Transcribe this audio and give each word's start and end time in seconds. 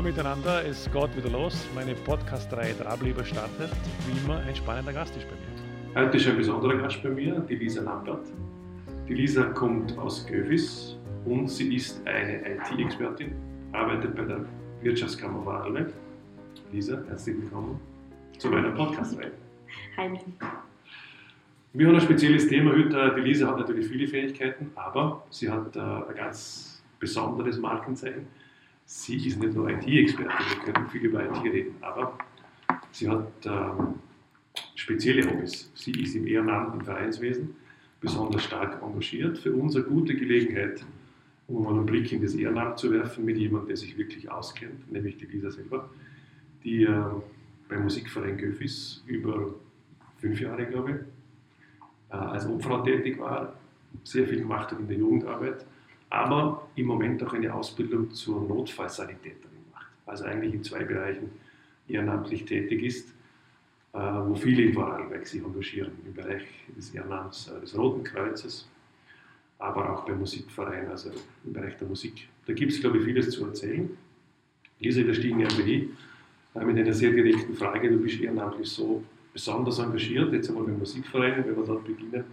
Hallo 0.00 0.08
miteinander, 0.08 0.64
es 0.64 0.90
geht 0.90 1.14
wieder 1.14 1.28
los. 1.28 1.68
Meine 1.74 1.94
Podcast-Reihe 1.94 2.74
Trablieber 2.74 3.22
startet. 3.22 3.70
Wie 4.06 4.18
immer 4.24 4.38
ein 4.38 4.56
spannender 4.56 4.94
Gast 4.94 5.14
ist 5.14 5.26
bei 5.28 5.34
mir. 5.34 6.06
Heute 6.06 6.16
ist 6.16 6.26
ein 6.26 6.38
besonderer 6.38 6.78
Gast 6.78 7.02
bei 7.02 7.10
mir, 7.10 7.38
die 7.40 7.56
Lisa 7.56 7.82
Lambert. 7.82 8.26
Die 9.06 9.12
Lisa 9.12 9.42
kommt 9.50 9.98
aus 9.98 10.26
Göfis 10.26 10.96
und 11.26 11.48
sie 11.48 11.76
ist 11.76 12.00
eine 12.06 12.54
IT-Expertin, 12.54 13.34
arbeitet 13.72 14.16
bei 14.16 14.22
der 14.22 14.46
Wirtschaftskammer 14.80 15.42
Vorarlberg. 15.42 15.92
Lisa, 16.72 17.02
herzlich 17.06 17.36
willkommen 17.36 17.78
zu 18.38 18.48
meiner 18.48 18.70
Podcast-Reihe. 18.70 19.32
Hi. 19.98 20.18
Wir 21.74 21.88
haben 21.88 21.94
ein 21.96 22.00
spezielles 22.00 22.48
Thema 22.48 22.72
heute. 22.72 23.12
Die 23.16 23.20
Lisa 23.20 23.48
hat 23.48 23.58
natürlich 23.58 23.86
viele 23.86 24.08
Fähigkeiten, 24.08 24.70
aber 24.76 25.26
sie 25.28 25.50
hat 25.50 25.76
äh, 25.76 25.78
ein 25.78 26.14
ganz 26.16 26.82
besonderes 26.98 27.58
Markenzeichen 27.58 28.39
sie 28.90 29.28
ist 29.28 29.38
nicht 29.38 29.54
nur 29.54 29.70
IT-Expertin, 29.70 30.46
wir 30.64 30.72
können 30.72 30.88
viel 30.88 31.02
über 31.02 31.24
IT 31.24 31.42
reden, 31.44 31.76
aber 31.80 32.18
sie 32.90 33.08
hat 33.08 33.28
ähm, 33.44 33.94
spezielle 34.74 35.30
Hobbys. 35.30 35.70
Sie 35.76 35.92
ist 35.92 36.16
im 36.16 36.26
Ehrenamt 36.26 36.74
im 36.74 36.80
Vereinswesen 36.84 37.54
besonders 38.00 38.42
stark 38.42 38.82
engagiert. 38.82 39.38
Für 39.38 39.52
uns 39.52 39.76
eine 39.76 39.84
gute 39.84 40.14
Gelegenheit, 40.14 40.84
um 41.46 41.62
mal 41.62 41.74
einen 41.74 41.86
Blick 41.86 42.10
in 42.10 42.20
das 42.20 42.34
Ehrenamt 42.34 42.80
zu 42.80 42.90
werfen 42.90 43.24
mit 43.24 43.38
jemandem, 43.38 43.68
der 43.68 43.76
sich 43.76 43.96
wirklich 43.96 44.28
auskennt, 44.28 44.90
nämlich 44.90 45.16
die 45.18 45.26
Lisa 45.26 45.52
selber, 45.52 45.88
die 46.64 46.82
äh, 46.82 47.04
beim 47.68 47.84
Musikverein 47.84 48.38
Göfis 48.38 49.04
über 49.06 49.54
fünf 50.18 50.40
Jahre, 50.40 50.66
glaube 50.66 50.90
ich, 50.90 50.96
äh, 52.12 52.16
als 52.16 52.44
Obfrau 52.44 52.82
tätig 52.82 53.20
war, 53.20 53.54
sehr 54.02 54.26
viel 54.26 54.40
gemacht 54.40 54.72
hat 54.72 54.80
in 54.80 54.88
der 54.88 54.96
Jugendarbeit 54.96 55.64
aber 56.10 56.68
im 56.74 56.86
Moment 56.86 57.22
auch 57.22 57.32
eine 57.32 57.54
Ausbildung 57.54 58.10
zur 58.10 58.42
Notfallsanitäterin 58.42 59.64
macht. 59.72 59.92
Also 60.06 60.24
eigentlich 60.24 60.52
in 60.54 60.64
zwei 60.64 60.84
Bereichen 60.84 61.30
ehrenamtlich 61.88 62.44
tätig 62.44 62.82
ist, 62.82 63.10
äh, 63.92 63.98
wo 63.98 64.34
viele 64.34 64.62
in 64.62 64.74
Vorarlberg 64.74 65.26
sich 65.26 65.42
engagieren, 65.42 65.92
im 66.04 66.12
Bereich 66.12 66.42
des 66.76 66.92
Ehrenamts 66.94 67.48
äh, 67.48 67.60
des 67.60 67.76
Roten 67.78 68.02
Kreuzes, 68.02 68.68
aber 69.58 69.92
auch 69.92 70.04
beim 70.04 70.18
Musikverein, 70.18 70.88
also 70.88 71.10
im 71.44 71.52
Bereich 71.52 71.76
der 71.76 71.86
Musik. 71.86 72.28
Da 72.46 72.52
gibt 72.52 72.72
es, 72.72 72.80
glaube 72.80 72.98
ich, 72.98 73.04
vieles 73.04 73.30
zu 73.30 73.46
erzählen. 73.46 73.88
Lisa, 74.80 75.04
wir 75.04 75.14
stiegen 75.14 75.42
einfach 75.42 75.64
hin 75.64 75.96
mit 76.54 76.78
einer 76.78 76.92
sehr 76.92 77.10
direkten 77.10 77.54
Frage. 77.54 77.90
Du 77.90 77.98
bist 77.98 78.20
ehrenamtlich 78.20 78.68
so 78.68 79.04
besonders 79.32 79.78
engagiert, 79.78 80.32
jetzt 80.32 80.48
einmal 80.48 80.64
beim 80.64 80.78
Musikverein, 80.78 81.44
wenn 81.46 81.56
wir 81.56 81.64
dort 81.64 81.84
beginnen. 81.84 82.24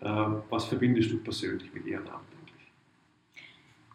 Äh, 0.00 0.26
was 0.50 0.64
verbindest 0.64 1.12
du 1.12 1.18
persönlich 1.18 1.72
mit 1.72 1.86
Ehrenamt? 1.86 2.24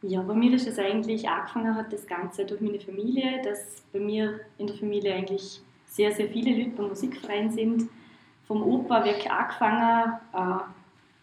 Ja, 0.04 0.22
bei 0.24 0.34
mir 0.34 0.54
ist 0.56 0.68
es 0.68 0.80
eigentlich 0.80 1.30
angefangen 1.30 1.76
hat 1.76 1.94
das 1.94 2.08
Ganze 2.08 2.44
durch 2.46 2.60
meine 2.60 2.80
Familie, 2.80 3.40
dass 3.44 3.84
bei 3.94 4.00
mir 4.00 4.40
in 4.58 4.66
der 4.66 4.76
Familie 4.76 5.14
eigentlich 5.14 5.62
sehr, 5.86 6.12
sehr 6.12 6.28
viele 6.28 6.58
Leute 6.58 6.76
beim 6.76 6.88
Musikverein 6.88 7.52
sind. 7.52 7.88
Vom 8.48 8.64
Opa 8.64 9.06
weg 9.06 9.30
angefangen, 9.30 10.14
äh, 10.34 10.38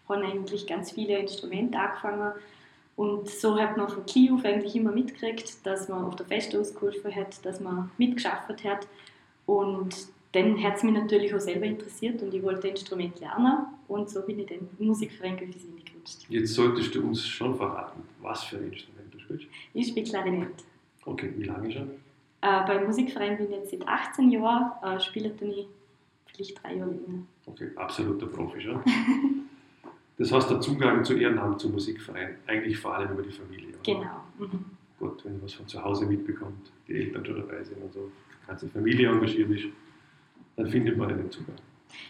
haben 0.09 0.23
eigentlich 0.23 0.65
ganz 0.65 0.91
viele 0.91 1.19
Instrumente 1.19 1.77
angefangen. 1.77 2.31
Und 2.95 3.29
so 3.29 3.59
hat 3.59 3.75
man 3.77 3.89
von 3.89 4.05
Kiew 4.05 4.39
eigentlich 4.43 4.75
immer 4.75 4.91
mitgekriegt, 4.91 5.65
dass 5.65 5.89
man 5.89 6.05
auf 6.05 6.15
der 6.15 6.25
ausgeholfen 6.59 7.13
hat, 7.15 7.45
dass 7.45 7.59
man 7.59 7.91
mitgeschafft 7.97 8.63
hat. 8.63 8.87
Und 9.45 9.95
dann 10.31 10.61
hat 10.63 10.77
es 10.77 10.83
mich 10.83 10.93
natürlich 10.93 11.33
auch 11.33 11.39
selber 11.39 11.65
interessiert 11.65 12.21
und 12.21 12.33
ich 12.33 12.43
wollte 12.43 12.67
Instrument 12.67 13.19
lernen. 13.19 13.65
Und 13.87 14.09
so 14.09 14.21
bin 14.21 14.39
ich 14.39 14.47
dann 14.47 14.69
im 14.79 14.87
Musikverein 14.87 15.37
Göffis 15.37 15.65
Jetzt 16.29 16.53
solltest 16.53 16.95
du 16.95 17.01
uns 17.01 17.25
schon 17.25 17.55
verraten, 17.55 18.01
was 18.21 18.43
für 18.43 18.57
ein 18.57 18.71
Instrument 18.71 19.13
du 19.13 19.19
spielst. 19.19 19.45
Ich 19.73 19.87
spiele 19.87 20.05
Klarinett. 20.05 20.63
Okay, 21.05 21.33
wie 21.37 21.43
lange 21.43 21.71
schon? 21.71 21.89
Äh, 22.41 22.65
beim 22.65 22.85
Musikverein 22.85 23.37
bin 23.37 23.47
ich 23.47 23.51
jetzt 23.51 23.71
seit 23.71 23.87
18 23.87 24.31
Jahren, 24.31 24.71
äh, 24.83 24.99
spiele 24.99 25.29
dann 25.29 25.49
ich 25.49 25.67
vielleicht 26.25 26.63
drei 26.63 26.75
Jahre 26.75 26.91
länger. 26.91 27.23
Okay, 27.45 27.71
absoluter 27.75 28.27
Profi 28.27 28.61
schon. 28.61 28.81
das 30.17 30.31
heißt, 30.31 30.49
der 30.49 30.61
Zugang 30.61 31.03
zu 31.03 31.15
Ehrenamt 31.15 31.59
zum 31.59 31.73
Musikverein, 31.73 32.37
eigentlich 32.47 32.77
vor 32.77 32.95
allem 32.95 33.11
über 33.11 33.23
die 33.23 33.31
Familie. 33.31 33.69
Oder? 33.69 33.79
Genau. 33.83 34.23
Mhm. 34.37 34.65
Gut, 34.99 35.25
wenn 35.25 35.37
du 35.37 35.43
was 35.43 35.53
von 35.53 35.67
zu 35.67 35.83
Hause 35.83 36.05
mitbekommt, 36.05 36.71
die 36.87 36.95
Eltern 36.95 37.25
schon 37.25 37.37
dabei 37.37 37.63
sind 37.63 37.81
und 37.81 37.93
so, 37.93 38.11
die 38.43 38.47
ganze 38.47 38.67
Familie 38.69 39.09
engagiert 39.09 39.49
ist, 39.49 39.65
dann 40.55 40.67
findet 40.67 40.97
man 40.97 41.09
einen 41.09 41.31
Zugang. 41.31 41.55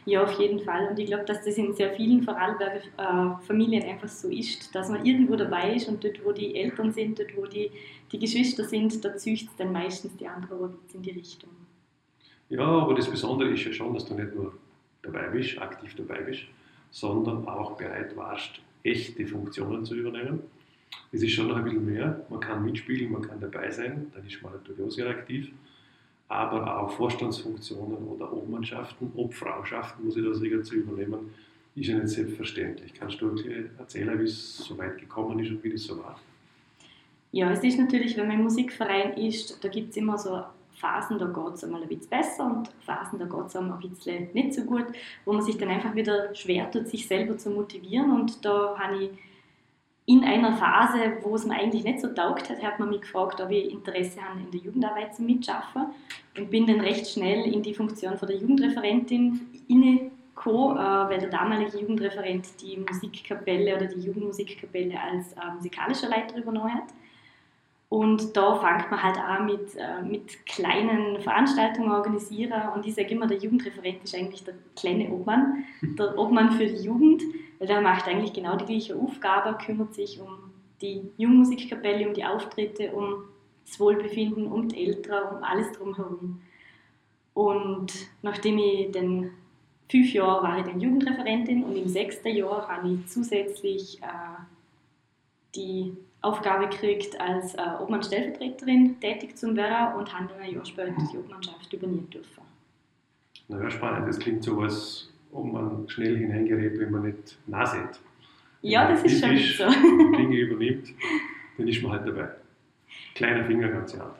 Ja, 0.05 0.23
auf 0.23 0.39
jeden 0.39 0.59
Fall. 0.59 0.87
Und 0.87 0.99
ich 0.99 1.07
glaube, 1.07 1.25
dass 1.25 1.43
das 1.43 1.57
in 1.57 1.73
sehr 1.73 1.93
vielen 1.93 2.23
Vorarlberger 2.23 2.81
äh, 2.97 3.45
Familien 3.45 3.83
einfach 3.83 4.07
so 4.07 4.29
ist, 4.29 4.73
dass 4.73 4.89
man 4.89 5.05
irgendwo 5.05 5.35
dabei 5.35 5.75
ist 5.75 5.87
und 5.87 6.03
dort, 6.03 6.23
wo 6.23 6.31
die 6.31 6.55
Eltern 6.55 6.91
sind, 6.91 7.19
dort, 7.19 7.35
wo 7.35 7.45
die, 7.45 7.71
die 8.11 8.19
Geschwister 8.19 8.63
sind, 8.63 9.03
da 9.03 9.15
zücht 9.15 9.49
es 9.49 9.55
dann 9.55 9.71
meistens 9.71 10.15
die 10.17 10.27
andere 10.27 10.73
in 10.93 11.01
die 11.01 11.11
Richtung. 11.11 11.49
Ja, 12.49 12.65
aber 12.65 12.95
das 12.95 13.09
Besondere 13.09 13.51
ist 13.51 13.63
ja 13.65 13.71
schon, 13.71 13.93
dass 13.93 14.05
du 14.05 14.15
nicht 14.15 14.35
nur 14.35 14.53
dabei 15.01 15.27
bist, 15.29 15.59
aktiv 15.59 15.95
dabei 15.95 16.21
bist, 16.21 16.41
sondern 16.91 17.47
auch 17.47 17.77
bereit 17.77 18.15
warst, 18.15 18.59
echte 18.83 19.25
Funktionen 19.27 19.85
zu 19.85 19.95
übernehmen. 19.95 20.41
Es 21.11 21.21
ist 21.21 21.31
schon 21.31 21.47
noch 21.47 21.57
ein 21.57 21.63
bisschen 21.63 21.85
mehr. 21.85 22.25
Man 22.29 22.39
kann 22.39 22.63
mitspielen, 22.63 23.11
man 23.11 23.21
kann 23.21 23.39
dabei 23.39 23.69
sein, 23.69 24.11
dann 24.13 24.25
ist 24.25 24.41
man 24.41 24.53
natürlich 24.53 24.81
auch 24.81 24.91
sehr 24.91 25.07
aktiv 25.07 25.51
aber 26.29 26.79
auch 26.79 26.91
Vorstandsfunktionen 26.91 28.07
oder 28.07 28.31
Obmannschaften, 28.31 29.11
Obfrauschaften, 29.15 30.05
muss 30.05 30.15
ich 30.15 30.23
da 30.23 30.33
sagen, 30.33 30.63
zu 30.63 30.75
übernehmen, 30.75 31.33
ist 31.75 31.87
ja 31.87 31.97
nicht 31.97 32.09
selbstverständlich. 32.09 32.93
Kannst 32.93 33.19
du 33.19 33.35
erzählen, 33.77 34.19
wie 34.19 34.23
es 34.23 34.57
so 34.57 34.77
weit 34.77 34.99
gekommen 34.99 35.39
ist 35.39 35.49
und 35.49 35.63
wie 35.63 35.71
das 35.71 35.83
so 35.83 35.97
war? 35.97 36.19
Ja, 37.31 37.51
es 37.51 37.63
ist 37.63 37.79
natürlich, 37.79 38.15
wenn 38.15 38.27
man 38.27 38.37
im 38.37 38.43
Musikverein 38.43 39.13
ist, 39.17 39.63
da 39.63 39.69
gibt 39.69 39.91
es 39.91 39.97
immer 39.97 40.17
so 40.17 40.41
Phasen, 40.75 41.17
da 41.17 41.25
geht 41.25 41.55
es 41.55 41.63
einmal 41.63 41.81
ein 41.81 41.87
bisschen 41.87 42.09
besser 42.09 42.45
und 42.45 42.69
Phasen, 42.85 43.19
da 43.19 43.25
geht 43.25 43.47
es 43.47 43.55
einem 43.55 43.73
ein 43.73 43.79
bisschen 43.79 44.29
nicht 44.33 44.53
so 44.53 44.63
gut, 44.63 44.85
wo 45.25 45.33
man 45.33 45.41
sich 45.41 45.57
dann 45.57 45.69
einfach 45.69 45.95
wieder 45.95 46.33
schwer 46.35 46.69
tut, 46.71 46.87
sich 46.87 47.07
selber 47.07 47.37
zu 47.37 47.49
motivieren. 47.49 48.11
Und 48.11 48.45
da 48.45 48.77
habe 48.77 49.03
ich 49.03 49.09
in 50.09 50.23
einer 50.23 50.53
Phase, 50.53 51.17
wo 51.21 51.35
es 51.35 51.45
mir 51.45 51.53
eigentlich 51.53 51.83
nicht 51.83 52.01
so 52.01 52.07
taugt 52.07 52.49
hat, 52.49 52.63
hat 52.63 52.79
man 52.79 52.89
mich 52.89 53.01
gefragt, 53.01 53.39
ob 53.41 53.51
ich 53.51 53.71
Interesse 53.71 54.19
habe, 54.19 54.39
in 54.39 54.49
der 54.49 54.59
Jugendarbeit 54.59 55.15
zu 55.15 55.21
mitschaffen 55.21 55.83
und 56.35 56.49
bin 56.49 56.65
dann 56.65 56.81
recht 56.81 57.07
schnell 57.07 57.45
in 57.45 57.61
die 57.61 57.75
Funktion 57.75 58.17
von 58.17 58.27
der 58.27 58.37
Jugendreferentin 58.37 59.39
innegekommen, 59.67 60.77
äh, 60.77 61.09
weil 61.11 61.19
der 61.19 61.29
damalige 61.29 61.77
Jugendreferent 61.77 62.47
die 62.59 62.77
Musikkapelle 62.77 63.75
oder 63.75 63.85
die 63.85 63.99
Jugendmusikkapelle 63.99 64.99
als 64.99 65.33
äh, 65.33 65.53
musikalischer 65.55 66.09
Leiter 66.09 66.37
übernommen 66.37 66.73
hat. 66.73 66.87
Und 67.89 68.35
da 68.35 68.55
fängt 68.55 68.89
man 68.89 69.03
halt 69.03 69.17
an 69.19 69.45
mit, 69.45 69.75
äh, 69.75 70.01
mit 70.01 70.43
kleinen 70.47 71.21
Veranstaltungen 71.21 71.91
organisieren. 71.91 72.69
Und 72.73 72.83
ich 72.83 72.95
sage 72.95 73.09
immer, 73.09 73.27
der 73.27 73.37
Jugendreferent 73.37 74.03
ist 74.03 74.15
eigentlich 74.15 74.43
der 74.43 74.55
kleine 74.75 75.11
Obmann, 75.11 75.65
der 75.83 76.17
Obmann 76.17 76.53
für 76.53 76.65
die 76.65 76.83
Jugend, 76.83 77.21
weil 77.59 77.67
der 77.67 77.81
macht 77.81 78.07
eigentlich 78.07 78.33
genau 78.33 78.55
die 78.55 78.65
gleiche 78.65 78.95
Aufgabe, 78.95 79.57
kümmert 79.63 79.93
sich 79.93 80.19
um 80.19 80.51
die 80.81 81.11
Jugendmusikkapelle, 81.17 82.07
um 82.07 82.13
die 82.13 82.25
Auftritte, 82.25 82.91
um 82.91 83.25
das 83.65 83.79
Wohlbefinden, 83.79 84.51
um 84.51 84.67
die 84.69 84.87
Eltern, 84.87 85.37
um 85.37 85.43
alles 85.43 85.71
drumherum. 85.73 86.41
Und 87.33 87.93
nachdem 88.21 88.57
ich 88.57 88.91
dann 88.91 89.31
fünf 89.89 90.13
Jahre 90.13 90.43
war 90.43 90.59
ich 90.59 90.65
dann 90.65 90.79
Jugendreferentin 90.79 91.63
und 91.63 91.75
im 91.75 91.87
sechsten 91.87 92.29
Jahr 92.29 92.67
habe 92.67 92.89
ich 92.89 93.07
zusätzlich 93.07 94.01
äh, 94.01 94.41
die 95.55 95.93
Aufgabe 96.21 96.67
gekriegt, 96.67 97.19
als 97.19 97.55
äh, 97.55 97.61
Obmann-Stellvertreterin 97.81 98.99
tätig 98.99 99.37
zu 99.37 99.55
werden 99.55 99.97
und 99.97 100.13
habe 100.13 100.27
dann 100.27 100.41
ein 100.41 100.53
Jahr 100.53 100.65
später 100.65 100.91
die 101.11 101.17
Obmannschaft 101.17 101.71
übernehmen 101.71 102.09
dürfen. 102.09 102.43
Na 103.47 103.63
ja, 103.63 103.69
spannend. 103.71 104.07
Das 104.07 104.19
klingt 104.19 104.43
so, 104.43 104.59
als 104.59 105.09
ob 105.31 105.51
man 105.51 105.87
schnell 105.89 106.17
hineingerät, 106.17 106.79
wenn 106.79 106.91
man 106.91 107.03
nicht 107.03 107.37
nachsieht. 107.47 107.99
Ja, 108.61 108.89
das 108.89 109.03
ist 109.03 109.23
schon 109.23 109.37
so. 109.37 110.17
Dinge 110.17 110.37
übernimmt, 110.37 110.89
dann 111.57 111.67
ist 111.67 111.81
man 111.81 111.93
halt 111.93 112.07
dabei. 112.07 112.29
Kleiner 113.15 113.45
Finger, 113.45 113.69
ganz 113.69 113.97
hart. 113.97 114.15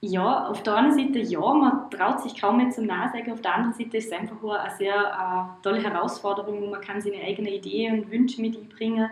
Ja, 0.00 0.48
auf 0.48 0.62
der 0.62 0.76
einen 0.76 0.92
Seite 0.92 1.20
ja, 1.20 1.40
man 1.40 1.90
traut 1.90 2.22
sich 2.22 2.38
kaum 2.38 2.58
mehr 2.58 2.68
zum 2.68 2.84
Nachsagen, 2.84 3.32
auf 3.32 3.40
der 3.40 3.54
anderen 3.54 3.72
Seite 3.72 3.96
ist 3.96 4.06
es 4.06 4.12
einfach 4.12 4.36
eine 4.42 4.76
sehr 4.76 4.94
äh, 4.94 5.62
tolle 5.62 5.82
Herausforderung, 5.82 6.70
man 6.70 6.82
kann 6.82 7.00
seine 7.00 7.22
eigenen 7.22 7.54
Ideen 7.54 8.00
und 8.00 8.10
Wünsche 8.10 8.42
mit 8.42 8.54
einbringen 8.54 9.08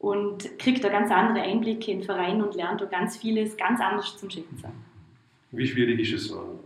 und 0.00 0.58
kriegt 0.58 0.82
da 0.82 0.88
ganz 0.88 1.12
andere 1.12 1.44
Einblicke 1.44 1.92
in 1.92 2.00
den 2.00 2.04
Verein 2.04 2.42
und 2.42 2.56
lernt 2.56 2.80
da 2.80 2.86
ganz 2.86 3.16
vieles 3.16 3.56
ganz 3.56 3.80
anders 3.80 4.16
zum 4.16 4.28
Schätzen. 4.28 4.64
Wie 5.52 5.66
schwierig 5.66 6.00
ist 6.00 6.22
es, 6.22 6.28
so 6.28 6.60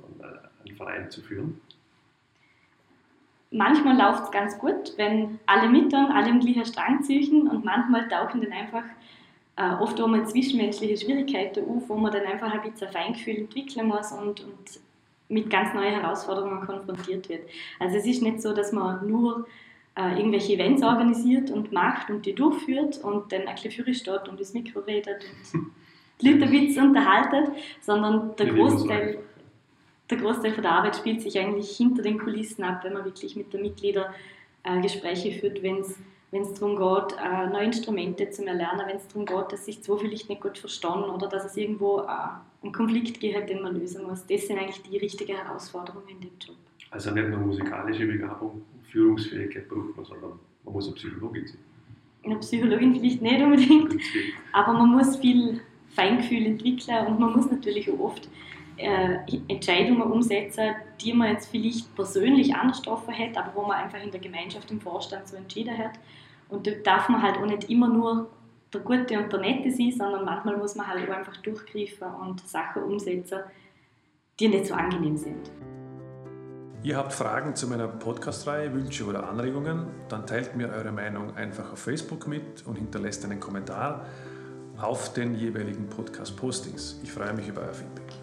einen 0.65 0.77
Verein 0.77 1.11
zu 1.11 1.21
führen? 1.21 1.61
Manchmal 3.51 3.99
läuft 3.99 4.25
es 4.25 4.31
ganz 4.31 4.59
gut, 4.59 4.93
wenn 4.97 5.41
alle 5.47 5.69
mithören, 5.69 6.13
alle 6.13 6.29
im 6.29 6.41
gleichen 6.41 6.65
Strang 6.65 7.03
ziehen 7.03 7.49
und 7.49 7.65
manchmal 7.65 8.07
tauchen 8.09 8.41
dann 8.41 8.53
einfach 8.53 8.85
äh, 9.57 9.73
oft 9.83 10.01
auch 10.01 10.07
mal 10.07 10.27
zwischenmenschliche 10.27 11.05
Schwierigkeiten 11.05 11.69
auf, 11.69 11.89
wo 11.89 11.97
man 11.97 12.13
dann 12.13 12.25
einfach 12.25 12.53
ein 12.53 12.63
bisschen 12.63 12.87
ein 12.87 12.93
Feingefühl 12.93 13.39
entwickeln 13.39 13.89
muss 13.89 14.13
und, 14.13 14.41
und 14.41 14.81
mit 15.29 15.51
ganz 15.51 15.75
neuen 15.75 16.01
Herausforderungen 16.01 16.65
konfrontiert 16.65 17.29
wird. 17.29 17.49
Also 17.79 17.97
es 17.97 18.07
ist 18.07 18.23
nicht 18.23 18.41
so, 18.41 18.53
dass 18.53 18.73
man 18.73 19.09
nur 19.09 19.47
äh, 19.97 20.17
irgendwelche 20.17 20.55
Events 20.55 20.83
organisiert 20.83 21.51
und 21.51 21.73
macht 21.73 22.11
und 22.11 22.25
die 22.27 22.35
durchführt 22.35 22.99
und 23.03 23.33
dann 23.33 23.49
ein 23.49 23.57
bisschen 23.61 23.95
steht 23.95 24.29
und 24.29 24.41
das 24.41 24.55
Mikro 24.55 24.81
redet 24.81 25.25
und 25.53 25.73
die 26.21 26.29
Leute 26.31 26.45
ein 26.45 26.51
bisschen 26.51 26.89
unterhalten, 26.89 27.53
sondern 27.81 28.37
der 28.37 28.47
Großteil. 28.47 29.19
Der 30.11 30.19
Großteil 30.19 30.53
von 30.53 30.63
der 30.63 30.73
Arbeit 30.73 30.97
spielt 30.97 31.23
sich 31.23 31.39
eigentlich 31.39 31.77
hinter 31.77 32.03
den 32.03 32.19
Kulissen 32.19 32.65
ab, 32.65 32.85
wenn 32.85 32.93
man 32.93 33.05
wirklich 33.05 33.37
mit 33.37 33.53
den 33.53 33.63
Mitgliedern 33.63 34.13
äh, 34.65 34.81
Gespräche 34.81 35.33
führt, 35.39 35.63
wenn 35.63 35.81
es 35.81 36.55
darum 36.55 36.77
geht, 36.77 37.17
äh, 37.19 37.47
neue 37.49 37.65
Instrumente 37.65 38.31
zu 38.31 38.47
erlernen, 38.47 38.83
wenn 38.87 38.97
es 38.97 39.09
darum 39.09 39.27
geht, 39.27 39.53
dass 39.53 39.65
sich 39.65 39.83
zwei 39.83 39.99
vielleicht 39.99 40.29
nicht 40.29 40.41
gut 40.41 40.59
verstehen 40.59 41.05
oder 41.05 41.29
dass 41.29 41.45
es 41.45 41.57
irgendwo 41.57 42.01
äh, 42.01 42.07
einen 42.63 42.73
Konflikt 42.73 43.21
gibt, 43.21 43.49
den 43.49 43.63
man 43.63 43.79
lösen 43.79 44.07
muss. 44.07 44.27
Das 44.27 44.47
sind 44.47 44.59
eigentlich 44.59 44.83
die 44.83 44.99
richtigen 44.99 45.37
Herausforderungen 45.37 46.09
in 46.09 46.21
dem 46.21 46.31
Job. 46.41 46.57
Also 46.91 47.11
nicht 47.13 47.29
nur 47.29 47.39
musikalische 47.39 48.07
Begabung, 48.07 48.63
Führungsfähigkeit 48.91 49.69
braucht 49.69 49.97
man, 49.97 50.05
sondern 50.05 50.33
man 50.65 50.75
muss 50.75 50.87
eine 50.87 50.97
Psychologin 50.97 51.47
sein. 51.47 51.59
Eine 52.25 52.37
Psychologin 52.37 52.95
vielleicht 52.95 53.23
nicht 53.23 53.43
unbedingt, 53.43 53.97
aber 54.53 54.73
man 54.75 54.91
muss 54.91 55.17
viel 55.17 55.61
Feingefühl 55.91 56.47
entwickeln 56.47 57.07
und 57.07 57.19
man 57.19 57.33
muss 57.33 57.51
natürlich 57.51 57.91
auch 57.91 57.99
oft 57.99 58.29
Entscheidungen 58.77 60.03
umsetzen, 60.03 60.75
die 61.01 61.13
man 61.13 61.33
jetzt 61.33 61.51
vielleicht 61.51 61.95
persönlich 61.95 62.55
anders 62.55 62.79
getroffen 62.79 63.13
hätte, 63.13 63.41
aber 63.41 63.55
wo 63.55 63.67
man 63.67 63.77
einfach 63.77 64.03
in 64.03 64.11
der 64.11 64.21
Gemeinschaft 64.21 64.71
im 64.71 64.81
Vorstand 64.81 65.29
so 65.29 65.37
entschieden 65.37 65.77
hat. 65.77 65.93
Und 66.49 66.67
da 66.67 66.73
darf 66.83 67.09
man 67.09 67.23
halt 67.23 67.37
auch 67.37 67.47
nicht 67.47 67.71
immer 67.71 67.89
nur 67.89 68.29
der 68.73 68.81
Gute 68.81 69.19
und 69.19 69.33
der 69.33 69.41
Nette 69.41 69.71
sein, 69.71 69.93
sondern 69.93 70.25
manchmal 70.25 70.57
muss 70.57 70.75
man 70.77 70.87
halt 70.87 71.09
auch 71.09 71.15
einfach 71.15 71.37
durchgreifen 71.39 72.09
und 72.21 72.41
Sachen 72.49 72.83
umsetzen, 72.83 73.41
die 74.39 74.49
nicht 74.49 74.67
so 74.67 74.75
angenehm 74.75 75.17
sind. 75.17 75.51
Ihr 76.83 76.97
habt 76.97 77.13
Fragen 77.13 77.55
zu 77.55 77.69
meiner 77.69 77.89
Podcast-Reihe, 77.89 78.73
Wünsche 78.73 79.05
oder 79.05 79.29
Anregungen? 79.29 79.89
Dann 80.09 80.27
teilt 80.27 80.57
mir 80.57 80.71
eure 80.71 80.93
Meinung 80.93 81.37
einfach 81.37 81.73
auf 81.73 81.81
Facebook 81.81 82.27
mit 82.27 82.67
und 82.67 82.77
hinterlasst 82.77 83.23
einen 83.25 83.39
Kommentar 83.39 84.07
auf 84.81 85.13
den 85.13 85.35
jeweiligen 85.35 85.89
Podcast-Postings. 85.89 87.01
Ich 87.03 87.13
freue 87.13 87.35
mich 87.35 87.49
über 87.49 87.61
euer 87.61 87.75
Feedback. 87.75 88.20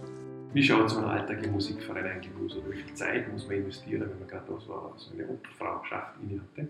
Wie 0.53 0.63
schaut 0.63 0.89
so 0.89 0.99
ein 0.99 1.05
Alltag 1.05 1.43
im 1.43 1.51
Musikverein 1.51 2.05
eigentlich 2.05 2.33
aus? 2.43 2.57
Oder 2.57 2.71
wie 2.71 2.77
viel 2.77 2.93
Zeit 2.93 3.31
muss 3.31 3.47
man 3.47 3.57
investieren, 3.57 4.09
wenn 4.09 4.19
man 4.19 4.27
gerade 4.27 4.45
so 4.47 4.93
so 4.95 5.13
eine 5.13 5.27
Obfrauschaft 5.27 6.15
inne 6.21 6.41
hatte? 6.41 6.67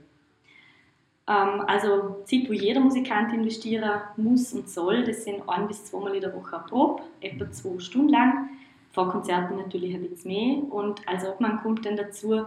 Ähm, 1.27 1.61
also 1.67 2.23
Zeit, 2.25 2.47
wo 2.47 2.53
jeder 2.53 2.79
Musikant 2.79 3.33
investieren 3.33 4.01
muss 4.15 4.53
und 4.53 4.69
soll, 4.69 5.03
das 5.03 5.23
sind 5.23 5.47
ein 5.47 5.67
bis 5.67 5.85
zweimal 5.85 6.15
in 6.15 6.21
der 6.21 6.33
Woche 6.33 6.57
eine 6.57 6.65
Probe, 6.65 7.03
etwa 7.21 7.51
zwei 7.51 7.79
Stunden 7.79 8.09
lang. 8.09 8.49
Vor 8.93 9.09
Konzerten 9.09 9.57
natürlich 9.57 9.93
ein 9.93 10.09
bisschen 10.09 10.31
mehr. 10.31 10.73
Und 10.73 11.07
als 11.07 11.25
Obmann 11.27 11.61
kommt 11.61 11.85
dann 11.85 11.97
dazu, 11.97 12.45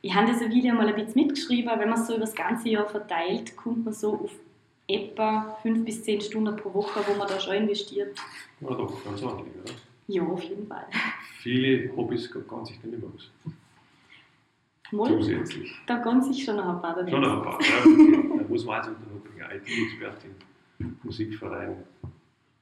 ich 0.00 0.14
habe 0.14 0.26
das 0.26 0.40
Video 0.40 0.74
mal 0.74 0.88
ein 0.88 0.94
bisschen 0.94 1.26
mitgeschrieben, 1.26 1.70
wenn 1.78 1.90
man 1.90 1.98
es 1.98 2.06
so 2.06 2.14
über 2.14 2.22
das 2.22 2.34
ganze 2.34 2.68
Jahr 2.68 2.88
verteilt, 2.88 3.56
kommt 3.56 3.84
man 3.84 3.94
so 3.94 4.14
auf 4.14 4.30
etwa 4.88 5.58
fünf 5.62 5.84
bis 5.84 6.02
zehn 6.02 6.20
Stunden 6.20 6.56
pro 6.56 6.72
Woche, 6.74 7.00
wo 7.06 7.16
man 7.16 7.28
da 7.28 7.38
schon 7.38 7.54
investiert. 7.54 8.16
Ja, 8.60 8.68
doch, 8.68 9.04
ganz 9.04 9.22
ordentlich, 9.22 9.54
oder? 9.62 9.72
Ja, 10.08 10.22
auf 10.22 10.42
jeden 10.42 10.66
Fall. 10.66 10.86
Viele 11.38 11.94
Hobbys 11.96 12.30
gehen 12.30 12.44
sich 12.64 12.80
dann 12.80 12.90
nicht 12.90 13.02
mehr 13.02 13.10
aus. 13.14 13.30
Mal, 14.92 15.08
Zusätzlich. 15.08 15.74
da 15.86 15.98
kann 15.98 16.22
sich 16.22 16.44
schon 16.44 16.56
noch 16.56 16.68
ein 16.68 16.82
paar 16.82 17.08
Schon 17.08 17.20
noch 17.22 17.36
ein 17.38 17.42
paar. 17.42 17.58
Ja, 17.62 17.68
okay. 17.80 18.38
Da 18.38 18.44
muss 18.48 18.64
man 18.66 18.76
also 18.76 18.90
unterbringen. 18.90 19.32
IT-Expertin, 19.50 20.34
Musikverein, 21.02 21.76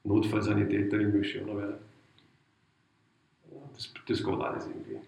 Notfallsanitäterin 0.04 1.12
noch 1.46 1.56
werden. 1.56 1.76
Das, 3.74 3.92
das 4.06 4.24
geht 4.24 4.40
alles 4.40 4.66
irgendwie. 4.66 5.00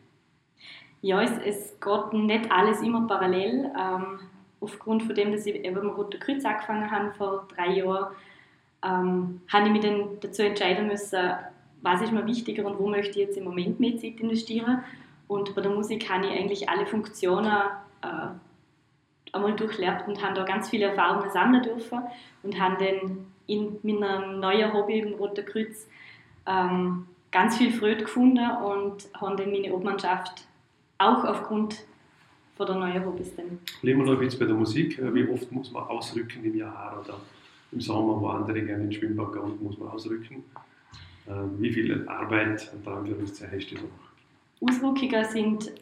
Ja, 1.02 1.22
es, 1.22 1.32
es 1.44 1.80
geht 1.80 2.12
nicht 2.12 2.50
alles 2.50 2.80
immer 2.82 3.06
parallel. 3.06 3.70
Ähm, 3.78 4.20
aufgrund 4.60 5.02
von 5.02 5.14
dem, 5.14 5.32
dass 5.32 5.46
ich 5.46 5.54
eben 5.64 5.86
mit 5.86 5.96
Roter 5.96 6.18
Kreuz 6.18 6.44
angefangen 6.44 6.90
habe 6.90 7.12
vor 7.12 7.48
drei 7.54 7.72
Jahren, 7.74 8.14
ähm, 8.84 9.40
habe 9.52 9.66
ich 9.66 9.72
mich 9.72 9.82
dann 9.82 10.20
dazu 10.20 10.42
entscheiden 10.42 10.86
müssen, 10.86 11.20
was 11.82 12.00
ist 12.00 12.12
mir 12.12 12.26
wichtiger 12.26 12.64
und 12.64 12.78
wo 12.78 12.88
möchte 12.88 13.10
ich 13.10 13.26
jetzt 13.26 13.36
im 13.36 13.44
Moment 13.44 13.78
mehr 13.80 13.96
Zeit 13.96 14.20
investieren. 14.20 14.82
Und 15.28 15.54
bei 15.54 15.60
der 15.60 15.72
Musik 15.72 16.08
habe 16.10 16.26
ich 16.26 16.32
eigentlich 16.32 16.68
alle 16.68 16.86
Funktionen 16.86 17.52
äh, 18.02 18.28
einmal 19.32 19.56
durchlebt 19.56 20.06
und 20.06 20.22
habe 20.22 20.34
da 20.34 20.44
ganz 20.44 20.68
viele 20.68 20.86
Erfahrungen 20.86 21.30
sammeln 21.30 21.62
dürfen 21.62 22.00
und 22.42 22.60
habe 22.60 22.84
dann 22.84 23.26
in 23.46 23.78
meinem 23.82 24.40
neuen 24.40 24.72
Hobby 24.72 25.00
im 25.00 25.14
Roter 25.14 25.42
Kreuz 25.42 25.88
ähm, 26.46 27.06
ganz 27.30 27.56
viel 27.56 27.72
Freude 27.72 28.04
gefunden 28.04 28.48
und 28.64 29.08
habe 29.14 29.36
dann 29.36 29.50
meine 29.50 29.72
Obmannschaft 29.72 30.46
auch 30.98 31.24
aufgrund 31.24 31.84
von 32.56 32.66
der 32.66 32.76
neuen 32.76 33.04
Hobbys. 33.04 33.30
Bleiben 33.32 33.58
wir 33.82 33.94
noch 33.96 34.12
ein 34.12 34.18
bisschen 34.18 34.38
bei 34.38 34.46
der 34.46 34.54
Musik. 34.54 34.98
Äh, 34.98 35.14
Wie 35.14 35.28
oft 35.28 35.50
muss 35.50 35.72
man 35.72 35.84
ausrücken 35.84 36.44
im 36.44 36.56
Jahr 36.56 37.00
oder 37.02 37.18
im 37.72 37.80
Sommer, 37.80 38.20
wo 38.20 38.28
andere 38.28 38.60
gerne 38.62 38.84
ins 38.84 38.96
Schwimmbad 38.96 39.32
gehen, 39.32 39.62
muss 39.62 39.78
man 39.78 39.88
ausrücken? 39.88 40.44
Äh, 41.26 41.32
Wie 41.58 41.72
viel 41.72 42.08
Arbeit 42.08 42.72
und 42.74 42.86
Anführungszeichen 42.86 43.58
hast 43.58 43.70
du 43.70 43.74
da 43.76 43.82
noch? 43.82 44.70
Ausrückungen 44.70 45.24
sind 45.24 45.72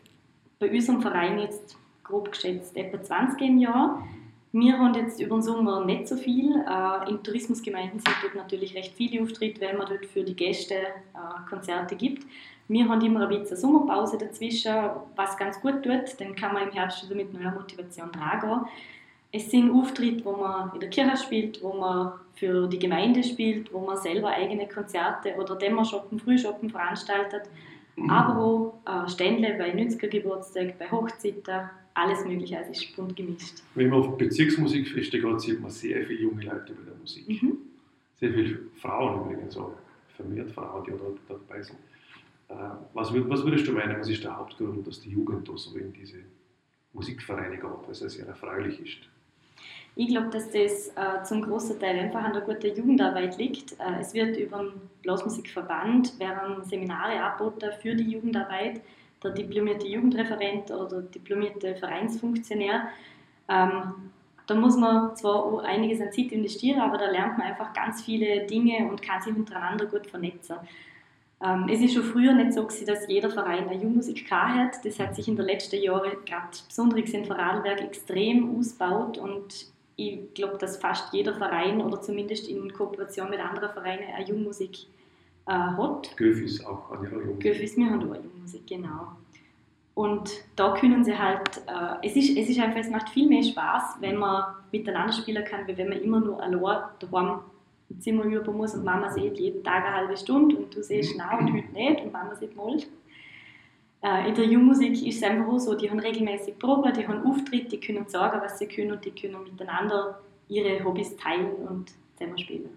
bei 0.59 0.71
unserem 0.71 1.01
Verein 1.01 1.39
jetzt 1.39 1.77
grob 2.05 2.33
geschätzt 2.33 2.77
etwa 2.77 3.03
20 3.03 3.41
im 3.43 3.59
Jahr. 3.59 4.07
Wir 4.53 4.77
haben 4.79 4.95
jetzt 4.95 5.21
über 5.21 5.37
den 5.37 5.43
Sommer 5.43 5.85
nicht 5.85 6.09
so 6.09 6.17
viel. 6.17 6.57
Äh, 6.57 7.11
in 7.11 7.23
Tourismusgemeinden 7.23 8.01
sind 8.01 8.17
dort 8.23 8.35
natürlich 8.35 8.75
recht 8.75 8.95
viele 8.97 9.23
Auftritte, 9.23 9.61
weil 9.61 9.77
man 9.77 9.87
dort 9.89 10.07
für 10.07 10.25
die 10.25 10.35
Gäste 10.35 10.75
äh, 10.75 11.49
Konzerte 11.49 11.95
gibt. 11.95 12.27
Wir 12.67 12.89
haben 12.89 13.01
immer 13.01 13.29
ein 13.29 13.41
bisschen 13.41 13.57
Sommerpause 13.57 14.19
dazwischen, 14.19 14.75
was 15.17 15.37
ganz 15.37 15.61
gut 15.61 15.83
tut. 15.83 16.21
Dann 16.21 16.35
kann 16.35 16.55
man 16.55 16.69
im 16.69 16.73
Herbst 16.73 17.05
wieder 17.05 17.17
mit 17.17 17.33
neuer 17.33 17.53
Motivation 17.53 18.11
dran 18.13 18.41
gehen. 18.41 18.61
Es 19.33 19.51
sind 19.51 19.71
Auftritte, 19.71 20.25
wo 20.25 20.33
man 20.33 20.73
in 20.75 20.81
der 20.81 20.91
Kirche 20.91 21.17
spielt, 21.17 21.63
wo 21.63 21.73
man 21.73 22.13
für 22.35 22.67
die 22.67 22.79
Gemeinde 22.79 23.23
spielt, 23.23 23.73
wo 23.73 23.81
man 23.81 23.97
selber 23.97 24.29
eigene 24.29 24.67
Konzerte 24.67 25.35
oder 25.37 25.55
Dämmershoppen, 25.57 26.19
Frühshoppen 26.19 26.71
veranstaltet. 26.71 27.43
Aber 28.09 28.37
auch 28.39 29.05
äh, 29.05 29.09
Ständle 29.09 29.55
bei 29.59 29.73
90er 29.75 30.09
Geburtstag, 30.09 30.79
bei 30.79 30.91
Hochzeiten, 30.91 31.69
alles 31.95 32.25
mögliche, 32.25 32.57
also 32.57 32.71
ist 32.71 32.97
bunt 32.97 33.15
gemischt. 33.15 33.63
Wenn 33.75 33.91
man 33.91 34.01
auf 34.01 34.17
Bezirksmusikfeste 34.17 35.21
geht, 35.21 35.41
sieht 35.41 35.61
man 35.61 35.71
sehr 35.71 36.07
viele 36.07 36.21
junge 36.21 36.43
Leute 36.43 36.73
bei 36.73 36.85
der 36.85 36.95
Musik. 36.99 37.29
Mhm. 37.29 37.59
Sehr 38.19 38.33
viele 38.33 38.61
Frauen 38.81 39.25
übrigens 39.25 39.57
auch, 39.57 39.73
vermehrt 40.17 40.51
Frauen, 40.53 40.85
die 40.85 40.93
da 40.93 40.97
da 41.29 41.35
dabei 41.35 41.63
sind. 41.63 41.79
Äh, 42.49 42.55
Was, 42.95 43.13
was 43.13 43.45
würdest 43.45 43.67
du 43.67 43.73
meinen, 43.73 43.99
was 43.99 44.09
ist 44.09 44.25
der 44.25 44.37
Hauptgrund, 44.37 44.87
dass 44.87 45.01
die 45.01 45.11
Jugend 45.11 45.49
da 45.49 45.57
so 45.57 45.77
in 45.77 45.93
diese 45.93 46.19
Musikvereine 46.93 47.57
geht, 47.57 47.65
weil 47.65 47.91
es 47.91 47.99
sehr 47.99 48.27
erfreulich 48.27 48.81
ist? 48.81 49.09
Ich 49.97 50.09
glaube, 50.09 50.29
dass 50.31 50.51
das 50.51 50.89
äh, 50.89 51.23
zum 51.25 51.43
großen 51.43 51.79
Teil 51.79 51.99
einfach 51.99 52.23
an 52.23 52.33
der 52.33 52.43
guten 52.43 52.75
Jugendarbeit 52.75 53.37
liegt. 53.39 53.73
Äh, 53.73 54.01
es 54.01 54.15
wird 54.15 54.37
über 54.37 54.59
den 54.59 54.73
Blasmusikverband 55.03 56.19
werden 56.19 56.65
Seminare 56.65 57.21
angeboten 57.21 57.71
für 57.81 57.95
die 57.95 58.11
Jugendarbeit. 58.11 58.81
Der 59.23 59.33
diplomierte 59.33 59.87
Jugendreferent 59.87 60.71
oder 60.71 61.03
diplomierte 61.03 61.75
Vereinsfunktionär. 61.75 62.89
Ähm, 63.49 64.11
da 64.47 64.55
muss 64.55 64.77
man 64.77 65.15
zwar 65.17 65.45
auch 65.45 65.63
einiges 65.63 66.01
an 66.01 66.11
Zeit 66.13 66.33
investieren, 66.33 66.81
aber 66.81 66.97
da 66.97 67.11
lernt 67.11 67.39
man 67.39 67.47
einfach 67.47 67.73
ganz 67.73 68.03
viele 68.03 68.47
Dinge 68.47 68.89
und 68.89 69.03
kann 69.03 69.21
sich 69.21 69.35
untereinander 69.35 69.87
gut 69.87 70.07
vernetzen. 70.07 70.57
Ähm, 71.43 71.69
es 71.71 71.81
ist 71.81 71.95
schon 71.95 72.03
früher 72.03 72.33
nicht 72.33 72.53
so, 72.53 72.63
dass 72.63 73.09
jeder 73.09 73.31
Verein 73.31 73.69
eine 73.69 73.75
Jugendmusik 73.75 74.31
hat. 74.31 74.85
Das 74.85 74.99
hat 74.99 75.15
sich 75.15 75.29
in 75.29 75.37
den 75.37 75.47
letzten 75.47 75.83
Jahren, 75.83 76.13
gerade 76.27 76.49
besonders 76.67 77.11
in 77.11 77.25
Vorarlberg, 77.25 77.81
extrem 77.81 78.59
ausgebaut 78.59 79.19
und 79.19 79.67
ich 80.01 80.35
glaube, 80.35 80.57
dass 80.57 80.77
fast 80.79 81.13
jeder 81.13 81.35
Verein 81.35 81.81
oder 81.81 82.01
zumindest 82.01 82.49
in 82.49 82.73
Kooperation 82.73 83.29
mit 83.29 83.41
anderen 83.41 83.71
Vereinen 83.71 84.05
eine 84.15 84.27
Jugendmusik 84.27 84.87
äh, 85.47 85.53
hat. 85.53 86.17
Göfis 86.17 86.65
auch 86.65 86.91
an 86.91 87.05
ihrer 87.05 87.21
Jugend. 87.21 87.41
Göffis, 87.41 87.77
wir 87.77 87.87
haben 87.87 88.01
auch 88.01 88.15
eine 88.15 88.25
Jugendmusik, 88.25 88.67
genau. 88.67 89.09
Und 89.95 90.31
da 90.57 90.75
können 90.75 91.05
sie 91.05 91.19
halt, 91.19 91.59
äh, 91.67 92.07
es, 92.07 92.17
ist, 92.17 92.37
es 92.37 92.49
ist 92.49 92.59
einfach, 92.59 92.81
es 92.81 92.89
macht 92.89 93.11
viel 93.11 93.29
mehr 93.29 93.43
Spaß, 93.43 93.97
wenn 94.01 94.17
man 94.17 94.45
miteinander 94.73 95.13
spielen 95.13 95.45
kann, 95.45 95.67
wie 95.67 95.77
wenn 95.77 95.89
man 95.89 96.01
immer 96.01 96.21
nur 96.21 96.43
allein 96.43 96.83
daheim 96.99 97.41
im 97.91 98.01
Zimmer 98.01 98.25
üben 98.25 98.57
muss 98.57 98.75
und 98.75 98.85
Mama 98.85 99.11
sieht 99.11 99.39
jeden 99.39 99.63
Tag 99.65 99.85
eine 99.85 99.97
halbe 99.97 100.17
Stunde 100.17 100.57
und 100.57 100.75
du 100.75 100.83
siehst 100.83 101.15
na 101.19 101.37
und 101.37 101.53
heute 101.53 101.73
nicht 101.73 102.01
und 102.03 102.13
Mama 102.13 102.35
sieht 102.37 102.57
mal. 102.57 102.79
Äh, 104.03 104.29
in 104.29 104.35
der 104.35 104.45
Jugendmusik 104.45 105.07
ist 105.07 105.17
es 105.17 105.23
einfach 105.23 105.59
so, 105.59 105.75
die 105.75 105.91
haben 105.91 105.99
regelmäßig 105.99 106.59
Proben, 106.59 106.93
die 106.95 107.07
haben 107.07 107.23
Auftritte, 107.25 107.69
die 107.69 107.81
können 107.81 108.09
sagen, 108.09 108.41
was 108.43 108.59
sie 108.59 108.67
können 108.67 108.93
und 108.93 109.05
die 109.05 109.11
können 109.11 109.43
miteinander 109.45 110.21
ihre 110.49 110.83
Hobbys 110.83 111.17
teilen 111.17 111.53
und 111.69 111.93
zusammen 112.17 112.39
spielen. 112.39 112.71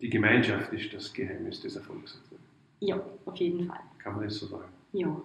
Die 0.00 0.10
Gemeinschaft 0.10 0.72
ist 0.72 0.92
das 0.92 1.12
Geheimnis 1.12 1.60
des 1.60 1.76
Erfolgs. 1.76 2.20
Ja, 2.80 3.00
auf 3.24 3.36
jeden 3.36 3.66
Fall. 3.66 3.80
Kann 3.98 4.16
man 4.16 4.24
das 4.24 4.36
so 4.36 4.46
sagen? 4.46 4.68
Ja. 4.92 5.16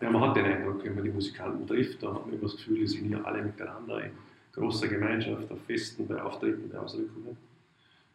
Ja, 0.00 0.10
man 0.10 0.20
hat 0.20 0.36
den 0.36 0.44
Eindruck, 0.44 0.84
wenn 0.84 0.94
man 0.94 1.04
die 1.04 1.10
Musikanten 1.10 1.66
trifft, 1.66 2.02
dann 2.02 2.14
hat 2.14 2.26
man 2.26 2.34
immer 2.34 2.42
das 2.42 2.56
Gefühl, 2.56 2.78
die 2.78 2.86
sind 2.86 3.06
hier 3.06 3.24
alle 3.24 3.42
miteinander 3.42 4.04
in 4.04 4.10
großer 4.52 4.88
Gemeinschaft, 4.88 5.50
auf 5.50 5.60
Festen, 5.66 6.06
bei 6.06 6.20
Auftritten, 6.20 6.68
bei 6.68 6.78
Ausrückungen. 6.78 7.36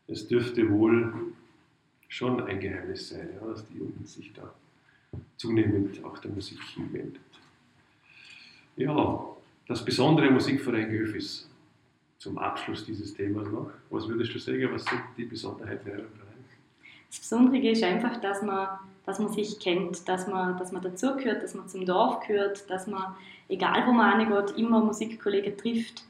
Es 0.07 0.27
dürfte 0.27 0.69
wohl 0.69 1.13
schon 2.07 2.41
ein 2.43 2.59
Geheimnis 2.59 3.09
sein, 3.09 3.29
ja, 3.39 3.47
dass 3.47 3.65
die 3.67 3.77
Jugend 3.77 4.07
sich 4.07 4.31
da 4.33 4.53
zunehmend 5.37 6.03
auch 6.03 6.17
der 6.19 6.31
Musik 6.31 6.59
hinwendet. 6.75 7.21
Ja, 8.75 9.25
das 9.67 9.83
besondere 9.83 10.29
Musikverein 10.31 10.89
Göfis 10.89 11.49
zum 12.17 12.37
Abschluss 12.37 12.85
dieses 12.85 13.13
Themas 13.13 13.47
noch. 13.49 13.71
Was 13.89 14.07
würdest 14.07 14.33
du 14.33 14.39
sagen, 14.39 14.69
was 14.71 14.85
sind 14.85 15.01
die 15.17 15.25
Besonderheiten 15.25 15.89
eurem 15.89 16.11
Verein? 16.11 16.27
Das 17.09 17.19
Besondere 17.19 17.69
ist 17.69 17.83
einfach, 17.83 18.19
dass 18.19 18.41
man, 18.41 18.67
dass 19.05 19.19
man 19.19 19.31
sich 19.31 19.59
kennt, 19.59 20.07
dass 20.07 20.27
man, 20.27 20.57
dass 20.57 20.71
man 20.71 20.81
dazugehört, 20.81 21.43
dass 21.43 21.55
man 21.55 21.67
zum 21.67 21.85
Dorf 21.85 22.25
gehört, 22.27 22.69
dass 22.69 22.87
man, 22.87 23.15
egal 23.47 23.85
wo 23.87 23.91
man 23.91 24.19
hingeht, 24.19 24.57
immer 24.57 24.83
Musikkollegen 24.83 25.57
trifft 25.57 26.03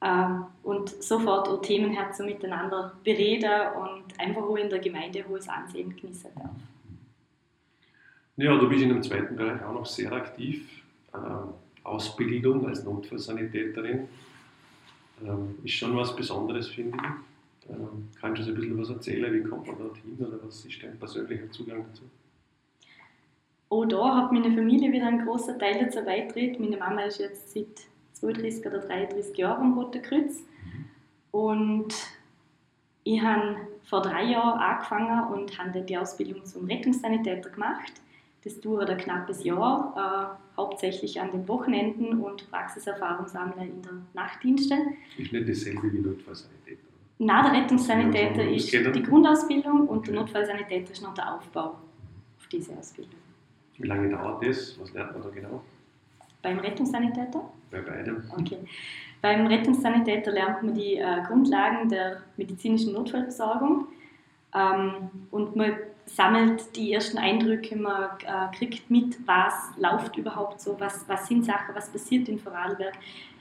äh, 0.00 0.26
und 0.62 0.88
sofort 1.02 1.48
auch 1.48 1.62
Themenherzen 1.62 2.26
miteinander 2.26 2.92
bereden 3.04 3.74
und 3.76 4.18
einfach 4.18 4.42
auch 4.42 4.56
in 4.56 4.68
der 4.68 4.80
Gemeinde 4.80 5.24
hohes 5.28 5.48
Ansehen 5.48 5.94
genießen 5.94 6.30
darf. 6.34 6.50
Ja, 8.40 8.56
du 8.56 8.70
bist 8.70 8.82
in 8.82 8.88
dem 8.88 9.02
zweiten 9.02 9.36
Bereich 9.36 9.62
auch 9.62 9.74
noch 9.74 9.84
sehr 9.84 10.10
aktiv. 10.12 10.82
Ähm, 11.14 11.52
Ausbildung 11.84 12.66
als 12.66 12.82
Notfallsanitäterin 12.84 14.08
ähm, 15.22 15.58
ist 15.62 15.74
schon 15.74 15.94
was 15.94 16.16
Besonderes, 16.16 16.68
finde 16.68 16.96
ich. 16.96 17.70
Kannst 18.18 18.38
du 18.38 18.42
uns 18.42 18.48
ein 18.48 18.54
bisschen 18.54 18.80
was 18.80 18.88
erzählen? 18.88 19.32
Wie 19.34 19.46
kommt 19.46 19.66
man 19.66 19.76
dorthin 19.76 20.16
oder 20.18 20.38
was 20.42 20.64
ist 20.64 20.82
dein 20.82 20.98
persönlicher 20.98 21.50
Zugang 21.50 21.84
dazu? 21.86 22.04
Auch 23.68 23.84
da 23.84 24.16
hat 24.16 24.32
meine 24.32 24.50
Familie 24.50 24.90
wieder 24.90 25.06
einen 25.06 25.26
großen 25.26 25.58
Teil 25.58 25.84
dazu 25.84 26.02
beigetragen. 26.02 26.56
Meine 26.60 26.78
Mama 26.78 27.02
ist 27.02 27.18
jetzt 27.18 27.52
seit 27.52 27.88
32 28.14 28.64
oder 28.64 28.78
33 28.78 29.36
Jahren 29.36 29.66
am 29.66 29.78
Roten 29.78 30.00
Kreuz. 30.00 30.42
Und 31.30 31.94
ich 33.04 33.20
habe 33.20 33.56
vor 33.84 34.00
drei 34.00 34.24
Jahren 34.24 34.58
angefangen 34.58 35.34
und 35.34 35.58
habe 35.58 35.82
die 35.82 35.98
Ausbildung 35.98 36.42
zum 36.46 36.64
Rettungssanitäter 36.64 37.50
gemacht. 37.50 38.00
Das 38.42 38.58
dauert 38.60 38.88
ein 38.88 38.96
knappes 38.96 39.44
Jahr, 39.44 40.38
äh, 40.56 40.56
hauptsächlich 40.56 41.20
an 41.20 41.30
den 41.30 41.46
Wochenenden 41.46 42.20
und 42.20 42.50
Praxiserfahrung 42.50 43.26
sammeln 43.26 43.70
in 43.70 43.82
der 43.82 43.92
Nachtdienste. 44.14 44.76
Ist 45.18 45.32
nicht 45.32 45.48
dasselbe 45.48 45.92
wie 45.92 45.98
Notfallsanitäter? 45.98 46.80
Nein, 47.18 47.44
der 47.44 47.62
Rettungssanitäter 47.62 48.42
ja, 48.44 48.56
ist 48.56 48.72
die 48.72 49.02
Grundausbildung 49.02 49.86
und 49.88 49.98
okay. 49.98 50.12
der 50.12 50.20
Notfallsanitäter 50.20 50.92
ist 50.92 51.02
noch 51.02 51.12
der 51.12 51.34
Aufbau 51.34 51.76
auf 52.38 52.46
diese 52.50 52.72
Ausbildung. 52.78 53.20
Wie 53.76 53.86
lange 53.86 54.08
dauert 54.08 54.42
das? 54.44 54.80
Was 54.80 54.92
lernt 54.94 55.12
man 55.12 55.22
da 55.22 55.28
genau? 55.28 55.62
Beim 56.42 56.58
Rettungssanitäter? 56.60 57.42
Bei 57.70 57.80
beidem. 57.82 58.22
Okay. 58.38 58.58
Beim 59.20 59.46
Rettungssanitäter 59.46 60.32
lernt 60.32 60.62
man 60.62 60.74
die 60.74 60.96
äh, 60.96 61.22
Grundlagen 61.26 61.90
der 61.90 62.22
medizinischen 62.38 62.94
Notfallversorgung 62.94 63.88
ähm, 64.54 65.10
und 65.30 65.56
man 65.56 65.74
sammelt 66.14 66.76
die 66.76 66.92
ersten 66.92 67.18
Eindrücke, 67.18 67.76
man 67.76 68.10
äh, 68.24 68.56
kriegt 68.56 68.90
mit, 68.90 69.16
was 69.26 69.54
läuft 69.78 70.16
überhaupt 70.16 70.60
so, 70.60 70.78
was, 70.78 71.08
was 71.08 71.26
sind 71.26 71.44
Sachen, 71.44 71.74
was 71.74 71.90
passiert 71.90 72.28
in 72.28 72.38
Vorarlberg. 72.38 72.94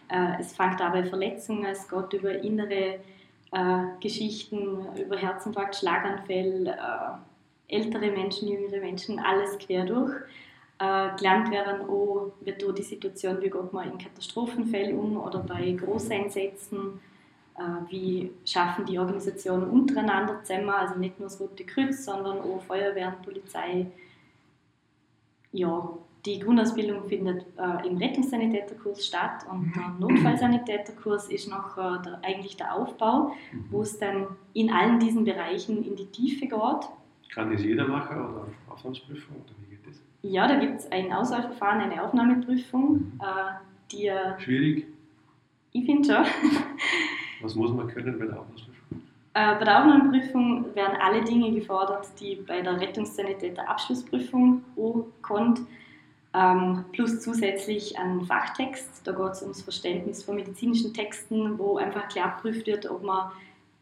Äh, 0.10 0.40
es 0.40 0.54
fängt 0.54 0.80
dabei 0.80 1.04
Verletzungen, 1.04 1.66
es 1.66 1.88
geht 1.88 2.14
über 2.14 2.32
innere 2.32 3.00
äh, 3.52 3.84
Geschichten, 4.00 4.88
über 4.98 5.18
Herzinfarkt, 5.18 5.76
Schlaganfälle, 5.76 6.72
äh, 6.72 7.76
ältere 7.76 8.12
Menschen, 8.12 8.48
jüngere 8.48 8.80
Menschen, 8.80 9.20
alles 9.20 9.58
quer 9.58 9.86
durch. 9.86 10.14
Äh, 10.80 11.16
gelernt 11.18 11.52
werden 11.52 11.82
auch, 11.90 12.32
wird 12.42 12.64
auch 12.64 12.74
die 12.74 12.84
Situation, 12.84 13.42
wie 13.42 13.50
geht 13.50 13.74
man 13.74 13.92
in 13.92 13.98
Katastrophenfällen 13.98 14.98
um 14.98 15.18
oder 15.18 15.40
bei 15.40 15.72
Großeinsätzen 15.72 17.02
wie 17.89 18.32
schaffen 18.46 18.86
die 18.86 18.98
Organisationen 19.00 19.70
untereinander 19.70 20.42
zusammen, 20.44 20.70
also 20.70 20.96
nicht 20.96 21.20
nur 21.20 21.30
das 21.30 21.39
Rote 21.39 21.63
Kreuz, 21.66 22.06
sondern 22.06 22.39
auch 22.39 22.62
Feuerwehr 22.63 23.10
und 23.10 23.22
Polizei. 23.22 23.88
Ja, 25.51 25.89
die 26.25 26.39
Grundausbildung 26.39 27.08
findet 27.08 27.46
äh, 27.58 27.88
im 27.88 27.98
Rettungssanitäterkurs 27.98 29.06
statt 29.06 29.46
und 29.50 29.74
der 29.75 29.84
mhm. 29.84 30.00
Notfallsanitäterkurs 30.00 31.30
ist 31.30 31.50
noch 31.50 31.78
äh, 31.78 32.01
der, 32.04 32.20
eigentlich 32.24 32.58
der 32.58 32.75
Aufbau, 32.75 33.34
mhm. 33.51 33.66
wo 33.70 33.82
es 33.82 33.98
dann 33.98 34.28
in 34.54 34.72
allen 34.72 35.00
diesen 35.00 35.24
Bereichen 35.24 35.84
in 35.84 35.96
die 35.96 36.08
Tiefe 36.08 36.48
geht. 36.48 36.89
Kann 37.34 37.51
das 37.51 37.63
jeder 37.63 37.88
machen 37.88 38.18
oder 38.18 38.48
Aufnahmeprüfung 38.70 39.38
oder 39.38 39.54
wie 39.62 39.75
geht 39.75 39.88
das? 39.88 40.01
Ja, 40.22 40.48
da 40.48 40.56
gibt 40.60 40.80
es 40.80 40.92
ein 40.92 41.13
Auswahlverfahren, 41.13 41.82
eine 41.82 42.04
Aufnahmeprüfung, 42.04 42.92
mhm. 42.92 43.22
äh, 43.22 43.54
die 43.92 44.12
Schwierig? 44.44 44.88
Ich 45.72 45.86
finde 45.86 46.13
schon. 46.13 46.25
Was 47.41 47.55
muss 47.55 47.72
man 47.72 47.88
können 47.88 48.19
bei 48.19 48.25
der 48.25 48.39
Aufnahmeprüfung? 48.39 49.01
Bei 49.34 49.63
der 49.63 49.79
Aufnahmeprüfung 49.79 50.75
werden 50.75 50.98
alle 51.01 51.24
Dinge 51.24 51.51
gefordert, 51.51 52.08
die 52.19 52.36
bei 52.36 52.62
der 52.62 52.79
Rettungssanitäter 52.79 53.69
Abschlussprüfung 53.69 54.63
kommt, 55.22 55.62
ähm, 56.34 56.86
plus 56.91 57.22
zusätzlich 57.22 57.98
ein 57.98 58.25
Fachtext. 58.25 59.01
Da 59.05 59.12
geht 59.13 59.31
es 59.31 59.41
ums 59.41 59.62
Verständnis 59.62 60.24
von 60.24 60.36
medizinischen 60.36 60.93
Texten, 60.93 61.58
wo 61.58 61.77
einfach 61.77 62.08
klar 62.10 62.36
geprüft 62.36 62.67
wird, 62.67 62.89
ob 62.89 63.03
man 63.03 63.31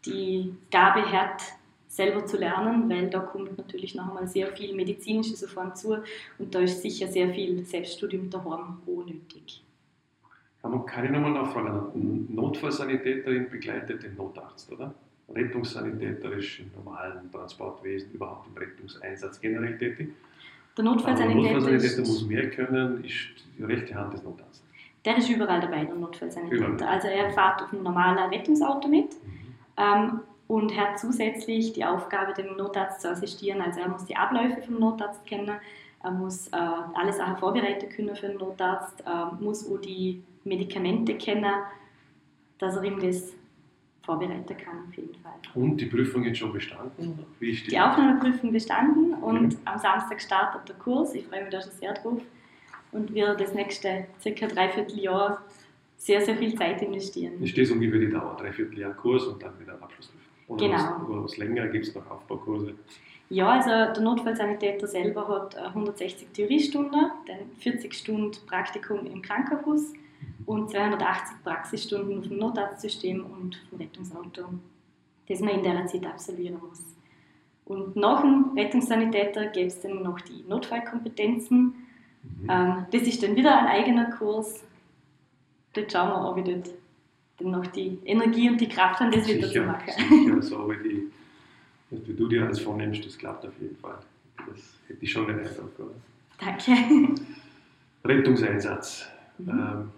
die 0.05 0.53
Gabe 0.69 1.11
hat, 1.11 1.41
selber 1.87 2.25
zu 2.25 2.37
lernen, 2.37 2.89
weil 2.89 3.09
da 3.09 3.19
kommt 3.19 3.57
natürlich 3.57 3.95
noch 3.95 4.09
einmal 4.09 4.27
sehr 4.27 4.47
viel 4.55 4.75
medizinisches 4.75 5.43
auf 5.43 5.57
einen 5.57 5.75
zu 5.75 5.97
und 6.37 6.53
da 6.53 6.59
ist 6.59 6.81
sicher 6.81 7.07
sehr 7.07 7.29
viel 7.33 7.65
Selbststudium 7.65 8.29
daheim 8.29 8.77
auch 8.85 9.05
nötig. 10.69 10.87
Kann 10.87 11.05
ich 11.05 11.11
nochmal 11.11 11.31
nachfragen? 11.31 11.67
Eine 11.67 12.41
Notfallsanitäterin 12.41 13.49
begleitet 13.49 14.03
den 14.03 14.15
Notarzt, 14.15 14.71
oder? 14.71 14.93
Rettungssanitäter 15.33 16.31
ist 16.33 16.59
im 16.59 16.71
normalen 16.75 17.31
Transportwesen, 17.31 18.13
überhaupt 18.13 18.47
im 18.47 18.57
Rettungseinsatz 18.57 19.39
generell 19.41 19.77
tätig. 19.77 20.09
Der 20.77 20.85
Notfallsanitäter, 20.85 21.55
Notfallsanitäter 21.55 22.01
muss 22.01 22.25
mehr 22.27 22.49
können, 22.49 23.03
ist 23.03 23.45
die 23.57 23.63
rechte 23.63 23.95
Hand 23.95 24.13
des 24.13 24.23
Notarztes. 24.23 24.63
Der 25.03 25.17
ist 25.17 25.29
überall 25.29 25.59
dabei, 25.59 25.85
der 25.85 25.95
Notfallsanitäter. 25.95 26.67
Überall. 26.67 26.89
Also 26.89 27.07
er 27.07 27.29
fährt 27.31 27.61
auf 27.63 27.73
einem 27.73 27.83
normalen 27.83 28.29
Rettungsauto 28.29 28.87
mit 28.87 29.11
mhm. 29.23 29.55
ähm, 29.77 30.19
und 30.47 30.77
hat 30.77 30.99
zusätzlich 30.99 31.73
die 31.73 31.83
Aufgabe, 31.83 32.33
dem 32.33 32.55
Notarzt 32.55 33.01
zu 33.01 33.09
assistieren. 33.09 33.61
Also 33.61 33.81
er 33.81 33.89
muss 33.89 34.05
die 34.05 34.15
Abläufe 34.15 34.61
vom 34.61 34.79
Notarzt 34.79 35.25
kennen, 35.25 35.51
er 36.07 36.13
muss 36.13 36.47
äh, 36.47 36.55
alles 36.93 37.19
auch 37.19 37.37
vorbereiten 37.37 37.89
können 37.89 38.15
für 38.15 38.27
den 38.27 38.37
Notarzt, 38.37 39.03
äh, 39.05 39.43
muss 39.43 39.69
auch 39.69 39.77
die 39.77 40.23
Medikamente 40.45 41.15
kennen, 41.15 41.53
dass 42.59 42.77
er 42.77 42.83
ihm 42.83 42.99
das 42.99 43.33
vorbereiten 44.03 44.55
kann 44.57 44.87
auf 44.87 44.95
jeden 44.95 45.15
Fall. 45.15 45.33
Und 45.53 45.77
die 45.77 45.85
Prüfung 45.85 46.23
ist 46.23 46.37
schon 46.37 46.53
bestanden? 46.53 47.25
Wie 47.39 47.51
ist 47.51 47.65
die, 47.65 47.71
die 47.71 47.79
Aufnahmeprüfung 47.79 48.53
bestanden 48.53 49.15
und 49.15 49.53
ja. 49.53 49.59
am 49.65 49.79
Samstag 49.79 50.21
startet 50.21 50.69
der 50.69 50.75
Kurs. 50.77 51.13
Ich 51.13 51.25
freue 51.27 51.41
mich 51.41 51.51
da 51.51 51.61
schon 51.61 51.71
sehr 51.73 51.93
drauf 51.93 52.21
und 52.93 53.13
wir 53.13 53.33
das 53.35 53.53
nächste 53.53 54.07
circa 54.21 54.47
dreiviertel 54.47 54.99
Jahr 54.99 55.43
sehr, 55.97 56.21
sehr 56.21 56.37
viel 56.37 56.55
Zeit 56.55 56.81
investieren. 56.81 57.43
Ist 57.43 57.57
das 57.57 57.69
ungefähr 57.69 57.99
die 57.99 58.09
Dauer? 58.09 58.37
Dreiviertel 58.39 58.79
Jahr 58.79 58.93
Kurs 58.93 59.25
und 59.25 59.43
dann 59.43 59.59
wieder 59.59 59.73
Abschlussprüfung? 59.73 60.21
Oder 60.47 60.67
genau. 60.67 60.77
Was, 60.77 61.09
oder 61.09 61.23
was 61.25 61.37
länger 61.37 61.67
gibt 61.67 61.87
es 61.87 61.95
noch 61.95 62.09
Aufbaukurse? 62.09 62.75
Ja, 63.29 63.49
also 63.49 63.69
der 63.69 64.01
Notfallsanitäter 64.01 64.87
selber 64.87 65.27
hat 65.27 65.57
160 65.57 66.29
Theoriestunden, 66.33 67.11
dann 67.25 67.37
40 67.59 67.93
Stunden 67.93 68.37
Praktikum 68.47 69.05
im 69.05 69.21
Krankenhaus 69.21 69.93
und 70.45 70.69
280 70.69 71.43
Praxisstunden 71.43 72.21
dem 72.21 72.37
Notarztsystem 72.37 73.25
und 73.25 73.57
vom 73.69 73.79
Rettungsauto, 73.79 74.45
das 75.27 75.41
man 75.41 75.49
in 75.49 75.63
der 75.63 75.85
Zeit 75.87 76.05
absolvieren 76.05 76.59
muss. 76.67 76.81
Und 77.65 77.97
nach 77.97 78.21
dem 78.21 78.53
Rettungssanitäter 78.55 79.47
gibt 79.47 79.73
es 79.73 79.81
dann 79.81 80.01
noch 80.01 80.21
die 80.21 80.45
Notfallkompetenzen. 80.47 81.59
Mhm. 81.59 82.49
Ähm, 82.49 82.85
das 82.91 83.01
ist 83.01 83.21
dann 83.21 83.35
wieder 83.35 83.59
ein 83.59 83.67
eigener 83.67 84.09
Kurs. 84.11 84.63
Dort 85.73 85.91
schauen 85.91 86.09
wir, 86.09 86.29
ob 86.29 86.37
ich 86.37 86.45
dort 86.45 86.69
dann 87.39 87.51
noch 87.51 87.67
die 87.67 87.99
Energie 88.05 88.49
und 88.49 88.61
die 88.61 88.69
Kraft 88.69 89.01
haben, 89.01 89.11
das 89.11 89.27
wieder 89.27 89.49
zu 89.49 89.61
machen. 89.63 89.91
Sicher, 90.09 90.41
so, 90.41 90.59
aber 90.63 90.75
die, 90.77 91.11
wie 91.89 92.13
du 92.13 92.27
dir 92.27 92.43
alles 92.43 92.59
vornimmst, 92.59 93.05
das 93.05 93.17
klappt 93.17 93.45
auf 93.45 93.53
jeden 93.59 93.77
Fall. 93.77 93.97
Das 94.37 94.79
hätte 94.87 95.03
ich 95.03 95.11
schon 95.11 95.27
den 95.27 95.39
Eindruck. 95.39 95.71
Danke. 96.39 96.71
Rettungseinsatz. 98.03 99.07
Mhm. 99.37 99.49
Ähm, 99.49 99.89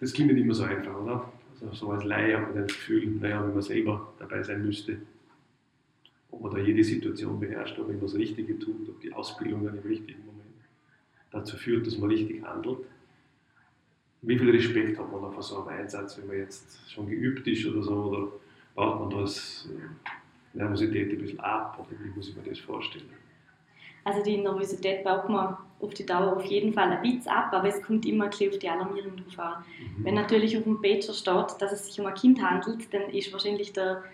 das 0.00 0.12
klingt 0.12 0.32
nicht 0.32 0.42
immer 0.42 0.54
so 0.54 0.64
einfach, 0.64 0.94
oder? 0.96 1.32
Also 1.52 1.72
so 1.72 1.90
als 1.90 2.04
Laie 2.04 2.36
hat 2.36 2.54
man 2.54 2.66
das 2.66 2.74
Gefühl, 2.74 3.06
naja, 3.06 3.42
wenn 3.42 3.54
man 3.54 3.62
selber 3.62 4.12
dabei 4.18 4.42
sein 4.42 4.64
müsste, 4.64 4.98
ob 6.30 6.42
man 6.42 6.52
da 6.52 6.58
jede 6.58 6.82
Situation 6.82 7.38
beherrscht, 7.38 7.78
ob 7.78 7.88
man 7.88 8.00
das 8.00 8.14
Richtige 8.14 8.58
tut, 8.58 8.88
ob 8.88 9.00
die 9.00 9.12
Ausbildung 9.12 9.64
dann 9.64 9.78
im 9.78 9.82
richtigen 9.82 10.24
Moment 10.26 10.44
dazu 11.30 11.56
führt, 11.56 11.86
dass 11.86 11.96
man 11.98 12.10
richtig 12.10 12.42
handelt. 12.42 12.78
Wie 14.22 14.38
viel 14.38 14.50
Respekt 14.50 14.98
hat 14.98 15.12
man 15.12 15.22
da 15.22 15.30
vor 15.30 15.42
so 15.42 15.58
einem 15.58 15.80
Einsatz, 15.80 16.18
wenn 16.18 16.26
man 16.26 16.38
jetzt 16.38 16.90
schon 16.90 17.08
geübt 17.08 17.46
ist 17.46 17.66
oder 17.66 17.82
so, 17.82 17.94
oder 17.94 18.32
baut 18.74 19.00
man 19.00 19.20
das 19.20 19.68
äh, 19.70 20.10
Nervosität 20.54 21.10
ein 21.10 21.18
bisschen 21.18 21.40
ab, 21.40 21.78
oder 21.78 21.98
wie 22.02 22.10
muss 22.10 22.28
ich 22.28 22.36
mir 22.36 22.42
das 22.42 22.58
vorstellen? 22.58 23.10
Also 24.04 24.22
die 24.22 24.36
Nervosität 24.36 25.02
baut 25.02 25.28
man 25.28 25.56
auf 25.80 25.94
die 25.94 26.04
Dauer 26.04 26.36
auf 26.36 26.44
jeden 26.44 26.72
Fall 26.72 26.90
ein 26.90 27.02
bisschen 27.02 27.32
ab, 27.32 27.52
aber 27.52 27.68
es 27.68 27.82
kommt 27.82 28.06
immer 28.06 28.24
ein 28.24 28.30
auf 28.30 28.58
die 28.58 28.68
Alarmierung 28.68 29.16
drauf 29.16 29.38
an. 29.38 29.64
Mhm. 29.98 30.04
Wenn 30.04 30.14
natürlich 30.14 30.56
auf 30.56 30.64
dem 30.64 30.80
Pager 30.80 31.12
steht, 31.12 31.62
dass 31.62 31.72
es 31.72 31.86
sich 31.86 32.00
um 32.00 32.06
ein 32.06 32.14
Kind 32.14 32.42
handelt, 32.42 32.92
dann 32.92 33.10
ist 33.10 33.32
wahrscheinlich 33.32 33.72
der 33.72 34.04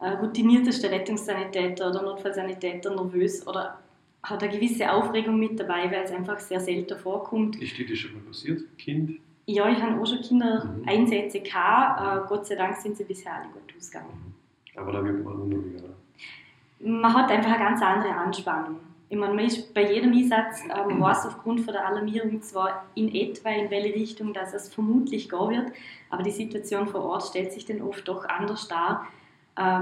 äh, 0.00 0.10
routinierteste 0.10 0.90
Rettungssanitäter 0.90 1.90
oder 1.90 2.02
Notfallsanitäter 2.02 2.94
nervös 2.94 3.46
oder 3.46 3.78
hat 4.22 4.42
eine 4.42 4.52
gewisse 4.52 4.92
Aufregung 4.92 5.38
mit 5.38 5.58
dabei, 5.58 5.90
weil 5.90 6.04
es 6.04 6.12
einfach 6.12 6.38
sehr 6.38 6.60
selten 6.60 6.98
vorkommt. 6.98 7.56
Ist 7.60 7.78
dir 7.78 7.88
das 7.88 7.98
schon 7.98 8.14
mal 8.14 8.22
passiert, 8.22 8.60
Kind? 8.76 9.18
Ja, 9.46 9.70
ich 9.70 9.80
habe 9.80 9.98
auch 9.98 10.06
schon 10.06 10.20
Kindereinsätze 10.20 11.38
mhm. 11.38 11.44
gehabt. 11.44 12.26
Äh, 12.26 12.28
Gott 12.28 12.46
sei 12.46 12.56
Dank 12.56 12.76
sind 12.76 12.96
sie 12.96 13.04
bisher 13.04 13.34
alle 13.34 13.48
gut 13.48 13.74
ausgegangen. 13.76 14.27
Aber 14.78 14.92
da 14.92 15.04
wird 15.04 15.24
man 15.24 15.34
unruhiger. 15.34 15.82
man 16.80 17.14
hat 17.14 17.30
einfach 17.30 17.52
eine 17.52 17.64
ganz 17.64 17.82
andere 17.82 18.14
Anspannung. 18.14 18.76
Ich 19.10 19.16
meine, 19.16 19.34
man 19.34 19.44
ist 19.46 19.72
bei 19.72 19.90
jedem 19.90 20.12
Einsatz, 20.12 20.62
äh, 20.64 20.86
man 20.86 21.00
weiß 21.00 21.26
aufgrund 21.26 21.60
von 21.60 21.72
der 21.72 21.86
Alarmierung 21.86 22.42
zwar 22.42 22.84
in 22.94 23.14
etwa, 23.14 23.50
in 23.50 23.70
welche 23.70 23.94
Richtung 23.94 24.32
dass 24.32 24.54
es 24.54 24.72
vermutlich 24.72 25.28
gehen 25.28 25.50
wird, 25.50 25.72
aber 26.10 26.22
die 26.22 26.30
Situation 26.30 26.88
vor 26.88 27.04
Ort 27.04 27.24
stellt 27.24 27.52
sich 27.52 27.64
dann 27.64 27.82
oft 27.82 28.06
doch 28.06 28.24
anders 28.26 28.68
dar. 28.68 29.06
Äh, 29.56 29.80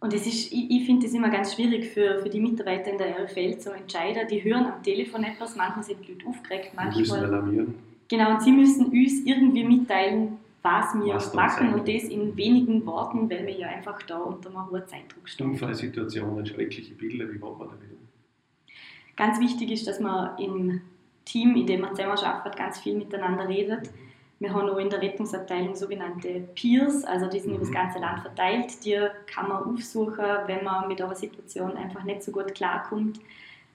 und 0.00 0.12
es 0.12 0.26
ist, 0.26 0.52
ich, 0.52 0.68
ich 0.68 0.84
finde 0.84 1.06
es 1.06 1.14
immer 1.14 1.30
ganz 1.30 1.54
schwierig 1.54 1.86
für, 1.86 2.18
für 2.18 2.28
die 2.28 2.40
Mitarbeiter 2.40 2.90
in 2.90 2.98
der 2.98 3.20
RFL 3.20 3.58
zu 3.58 3.70
entscheiden. 3.72 4.26
Die 4.28 4.42
hören 4.42 4.66
am 4.66 4.82
Telefon 4.82 5.22
etwas, 5.22 5.54
manchmal 5.54 5.84
sind 5.84 6.00
die 6.06 6.12
Leute 6.12 6.26
aufgeregt, 6.26 6.72
manchmal. 6.74 7.00
müssen 7.00 7.24
alarmieren. 7.24 7.74
Genau, 8.08 8.32
und 8.32 8.42
sie 8.42 8.50
müssen 8.50 8.86
uns 8.86 9.24
irgendwie 9.24 9.64
mitteilen, 9.64 10.38
was 10.62 10.94
wir 10.94 11.14
Was 11.14 11.34
machen 11.34 11.74
und 11.74 11.88
das 11.88 12.04
in 12.04 12.36
wenigen 12.36 12.86
Worten, 12.86 13.28
weil 13.28 13.46
wir 13.46 13.54
ja 13.58 13.68
einfach 13.68 14.00
da 14.04 14.18
unter 14.18 14.48
einem 14.50 14.70
hohen 14.70 14.86
Zeitdruck 14.86 15.28
stehen. 15.28 15.50
Unfallsituationen, 15.50 16.46
schreckliche 16.46 16.94
Bilder, 16.94 17.32
wie 17.32 17.38
macht 17.38 17.58
man 17.58 17.68
damit 17.68 17.90
um? 17.90 17.98
Ganz 19.16 19.40
wichtig 19.40 19.70
ist, 19.72 19.86
dass 19.86 20.00
man 20.00 20.38
im 20.38 20.80
Team, 21.24 21.56
in 21.56 21.66
dem 21.66 21.80
man 21.82 21.94
zusammen 21.96 22.16
arbeitet, 22.18 22.56
ganz 22.56 22.78
viel 22.80 22.96
miteinander 22.96 23.48
redet. 23.48 23.90
Wir 24.38 24.52
haben 24.52 24.68
auch 24.68 24.78
in 24.78 24.90
der 24.90 25.00
Rettungsabteilung 25.00 25.76
sogenannte 25.76 26.40
Peers, 26.54 27.04
also 27.04 27.28
die 27.28 27.38
sind 27.38 27.50
über 27.50 27.60
das 27.60 27.68
Mhm. 27.68 27.74
ganze 27.74 27.98
Land 28.00 28.20
verteilt. 28.22 28.84
Die 28.84 28.98
kann 29.32 29.48
man 29.48 29.62
aufsuchen, 29.62 30.24
wenn 30.46 30.64
man 30.64 30.88
mit 30.88 31.00
einer 31.00 31.14
Situation 31.14 31.76
einfach 31.76 32.02
nicht 32.02 32.24
so 32.24 32.32
gut 32.32 32.52
klarkommt. 32.54 33.20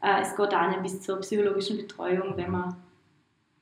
Äh, 0.01 0.21
Es 0.21 0.35
geht 0.35 0.53
auch 0.53 0.81
bis 0.81 1.01
zur 1.01 1.17
psychologischen 1.21 1.77
Betreuung, 1.77 2.35
wenn 2.35 2.51
man 2.51 2.75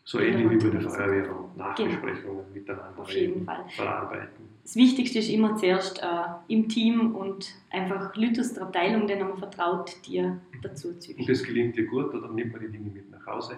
So 0.08 0.20
ähnlich 0.20 0.50
wie 0.52 0.58
bei 0.70 0.78
der 0.78 0.82
Feuerwehr 0.90 1.36
und 1.36 1.58
Nachbesprechungen 1.58 2.46
miteinander 2.54 2.90
Genau. 2.92 3.02
Auf 3.02 3.10
jeden 3.12 3.34
reden, 3.34 3.46
Fall. 3.46 3.66
verarbeiten. 3.76 4.46
Das 4.62 4.76
Wichtigste 4.76 5.20
ist 5.20 5.30
immer 5.30 5.56
zuerst 5.58 6.02
äh, 6.02 6.06
im 6.48 6.70
Team 6.70 7.16
und 7.16 7.54
einfach 7.72 8.16
Leute 8.16 8.42
aus 8.42 8.54
der 8.54 8.64
Abteilung, 8.64 9.08
denen 9.08 9.30
man 9.30 9.38
vertraut, 9.38 9.96
die 10.06 10.32
dazu 10.62 10.90
Und 10.90 11.02
zügeln. 11.02 11.28
das 11.28 11.44
gelingt 11.44 11.76
dir 11.76 11.86
gut 11.88 12.14
oder 12.14 12.30
nimmt 12.32 12.52
man 12.52 12.62
die 12.62 12.70
Dinge 12.70 12.90
mit 12.92 13.10
nach 13.12 13.26
Hause? 13.26 13.58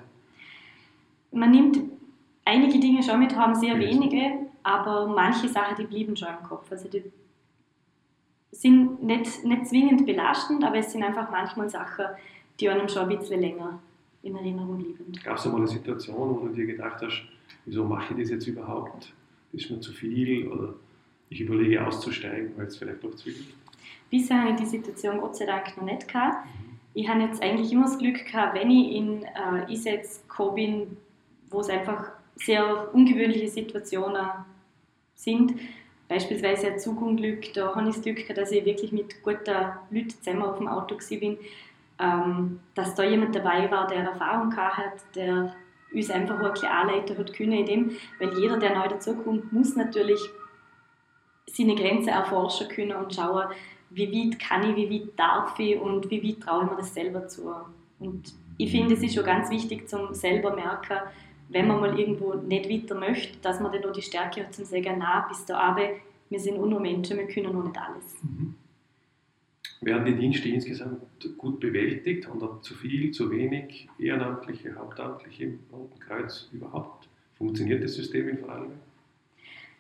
Man 1.32 1.52
nimmt 1.52 1.80
einige 2.46 2.80
Dinge 2.80 3.04
schon 3.04 3.20
mit, 3.20 3.36
haben 3.36 3.54
sehr 3.56 3.76
Mhm. 3.76 3.80
wenige, 3.82 4.32
aber 4.64 5.08
manche 5.08 5.50
Sachen, 5.50 5.76
die 5.78 5.84
blieben 5.86 6.16
schon 6.16 6.30
im 6.30 6.44
Kopf. 6.48 6.72
Also 6.72 6.88
die 6.88 7.04
sind 8.52 9.04
nicht, 9.04 9.44
nicht 9.44 9.68
zwingend 9.68 10.06
belastend, 10.06 10.64
aber 10.64 10.78
es 10.78 10.92
sind 10.94 11.04
einfach 11.04 11.30
manchmal 11.30 11.70
Sachen, 11.70 12.06
die 12.60 12.70
einem 12.70 12.88
schon 12.88 13.04
ein 13.10 13.18
bisschen 13.18 13.42
länger 13.42 13.80
in 14.28 14.36
Erinnerung 14.36 14.78
bleiben. 14.78 15.12
Gab 15.24 15.38
es 15.38 15.46
einmal 15.46 15.62
eine 15.62 15.70
Situation, 15.70 16.42
wo 16.42 16.48
du 16.48 16.54
dir 16.54 16.66
gedacht 16.66 17.02
hast, 17.02 17.24
wieso 17.66 17.84
mache 17.84 18.14
ich 18.14 18.22
das 18.22 18.30
jetzt 18.30 18.48
überhaupt? 18.48 19.14
Das 19.52 19.62
ist 19.62 19.72
mir 19.72 19.80
zu 19.80 19.92
viel 19.92 20.48
oder 20.48 20.74
ich 21.30 21.42
überlege 21.42 21.86
auszusteigen, 21.86 22.52
weil 22.56 22.68
es 22.68 22.78
vielleicht 22.78 23.04
doch 23.04 23.16
zu 23.16 23.26
viel 23.26 23.34
ist? 23.34 23.56
Bisher 24.10 24.42
habe 24.42 24.52
ich 24.52 24.58
die 24.58 24.66
Situation 24.66 25.20
Gott 25.20 25.36
sei 25.36 25.46
Dank 25.46 25.76
noch 25.78 25.84
nicht 25.84 26.08
gehabt. 26.08 26.48
Ich 26.94 27.08
habe 27.08 27.22
jetzt 27.22 27.42
eigentlich 27.42 27.72
immer 27.72 27.84
das 27.84 27.98
Glück 27.98 28.26
gehabt, 28.26 28.56
wenn 28.56 28.72
ich 28.72 28.96
in 28.96 29.24
äh, 29.24 29.66
Einsätzen 29.68 30.28
gekommen 30.28 30.56
bin, 30.56 30.98
wo 31.50 31.60
es 31.60 31.70
einfach 31.70 32.12
sehr 32.36 32.94
ungewöhnliche 32.94 33.50
Situationen 33.50 34.26
sind. 35.16 35.54
Beispielsweise 36.08 36.68
ein 36.68 36.80
Zugunglück, 36.80 37.54
da 37.54 37.76
habe 37.76 37.90
ich 37.90 37.96
das 37.96 38.04
Glück 38.04 38.18
gehabt, 38.18 38.38
dass 38.38 38.52
ich 38.52 38.64
wirklich 38.64 38.94
mit 38.94 39.22
guten 39.24 39.56
Leuten 39.92 40.10
zusammen 40.10 40.44
auf 40.44 40.58
dem 40.58 40.68
Auto 40.68 40.96
war, 40.96 41.18
bin. 41.18 41.38
Ähm, 42.00 42.60
dass 42.76 42.94
da 42.94 43.04
jemand 43.04 43.36
dabei 43.36 43.70
war, 43.72 43.88
der 43.88 44.04
Erfahrung 44.04 44.56
hat, 44.56 45.04
der 45.16 45.56
uns 45.94 46.10
einfach 46.12 46.40
auch 46.40 46.46
ein 46.46 46.54
bisschen 46.54 46.70
anleiten 46.70 47.18
hat 47.18 47.34
können 47.34 47.54
in 47.54 47.66
dem, 47.66 47.92
weil 48.20 48.38
jeder, 48.38 48.58
der 48.58 48.76
neu 48.76 48.88
dazukommt, 48.88 49.52
muss 49.52 49.76
natürlich 49.76 50.20
seine 51.48 51.76
Grenzen 51.76 52.10
erforschen 52.10 52.68
können 52.68 52.96
und 52.96 53.16
schauen, 53.16 53.46
wie 53.90 54.12
weit 54.12 54.40
kann 54.40 54.70
ich, 54.70 54.76
wie 54.76 55.02
weit 55.02 55.18
darf 55.18 55.58
ich 55.60 55.80
und 55.80 56.10
wie 56.10 56.22
weit 56.24 56.42
traue 56.42 56.66
ich 56.66 56.70
mir 56.70 56.78
das 56.78 56.94
selber 56.94 57.28
zu. 57.28 57.52
Und 58.00 58.34
ich 58.58 58.72
finde, 58.72 58.94
es 58.94 59.02
ist 59.02 59.16
schon 59.16 59.26
ganz 59.26 59.50
wichtig, 59.50 59.88
zum 59.88 60.14
selber 60.14 60.54
merken, 60.56 60.98
wenn 61.50 61.68
man 61.68 61.80
mal 61.80 61.98
irgendwo 61.98 62.34
nicht 62.34 62.70
weiter 62.70 62.96
möchte, 62.96 63.38
dass 63.40 63.60
man 63.60 63.72
dann 63.72 63.86
auch 63.86 63.94
die 63.94 64.02
Stärke 64.02 64.44
hat, 64.44 64.54
zum 64.54 64.66
sagen, 64.66 64.98
na, 65.00 65.26
bis 65.28 65.46
da 65.46 65.58
aber, 65.58 65.90
wir 66.30 66.40
sind 66.40 66.60
auch 66.60 66.66
nur 66.66 66.82
Menschen, 66.82 67.18
wir 67.18 67.28
können 67.28 67.54
noch 67.54 67.64
nicht 67.64 67.78
alles. 67.78 68.16
Werden 69.82 70.06
die 70.06 70.16
Dienste 70.16 70.50
insgesamt 70.50 71.02
gut 71.38 71.60
bewältigt 71.60 72.28
oder 72.34 72.60
zu 72.62 72.74
viel, 72.74 73.12
zu 73.12 73.30
wenig 73.30 73.88
Ehrenamtliche, 74.00 74.76
Hauptamtliche 74.76 75.44
im 75.46 75.60
Roten 75.72 76.00
Kreuz 76.00 76.50
überhaupt? 76.52 77.08
Funktioniert 77.38 77.84
das 77.84 77.94
System 77.94 78.28
in 78.30 78.38
Vorarlberg? 78.40 78.72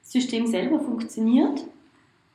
Das 0.02 0.12
System 0.12 0.46
selber 0.46 0.80
funktioniert. 0.80 1.66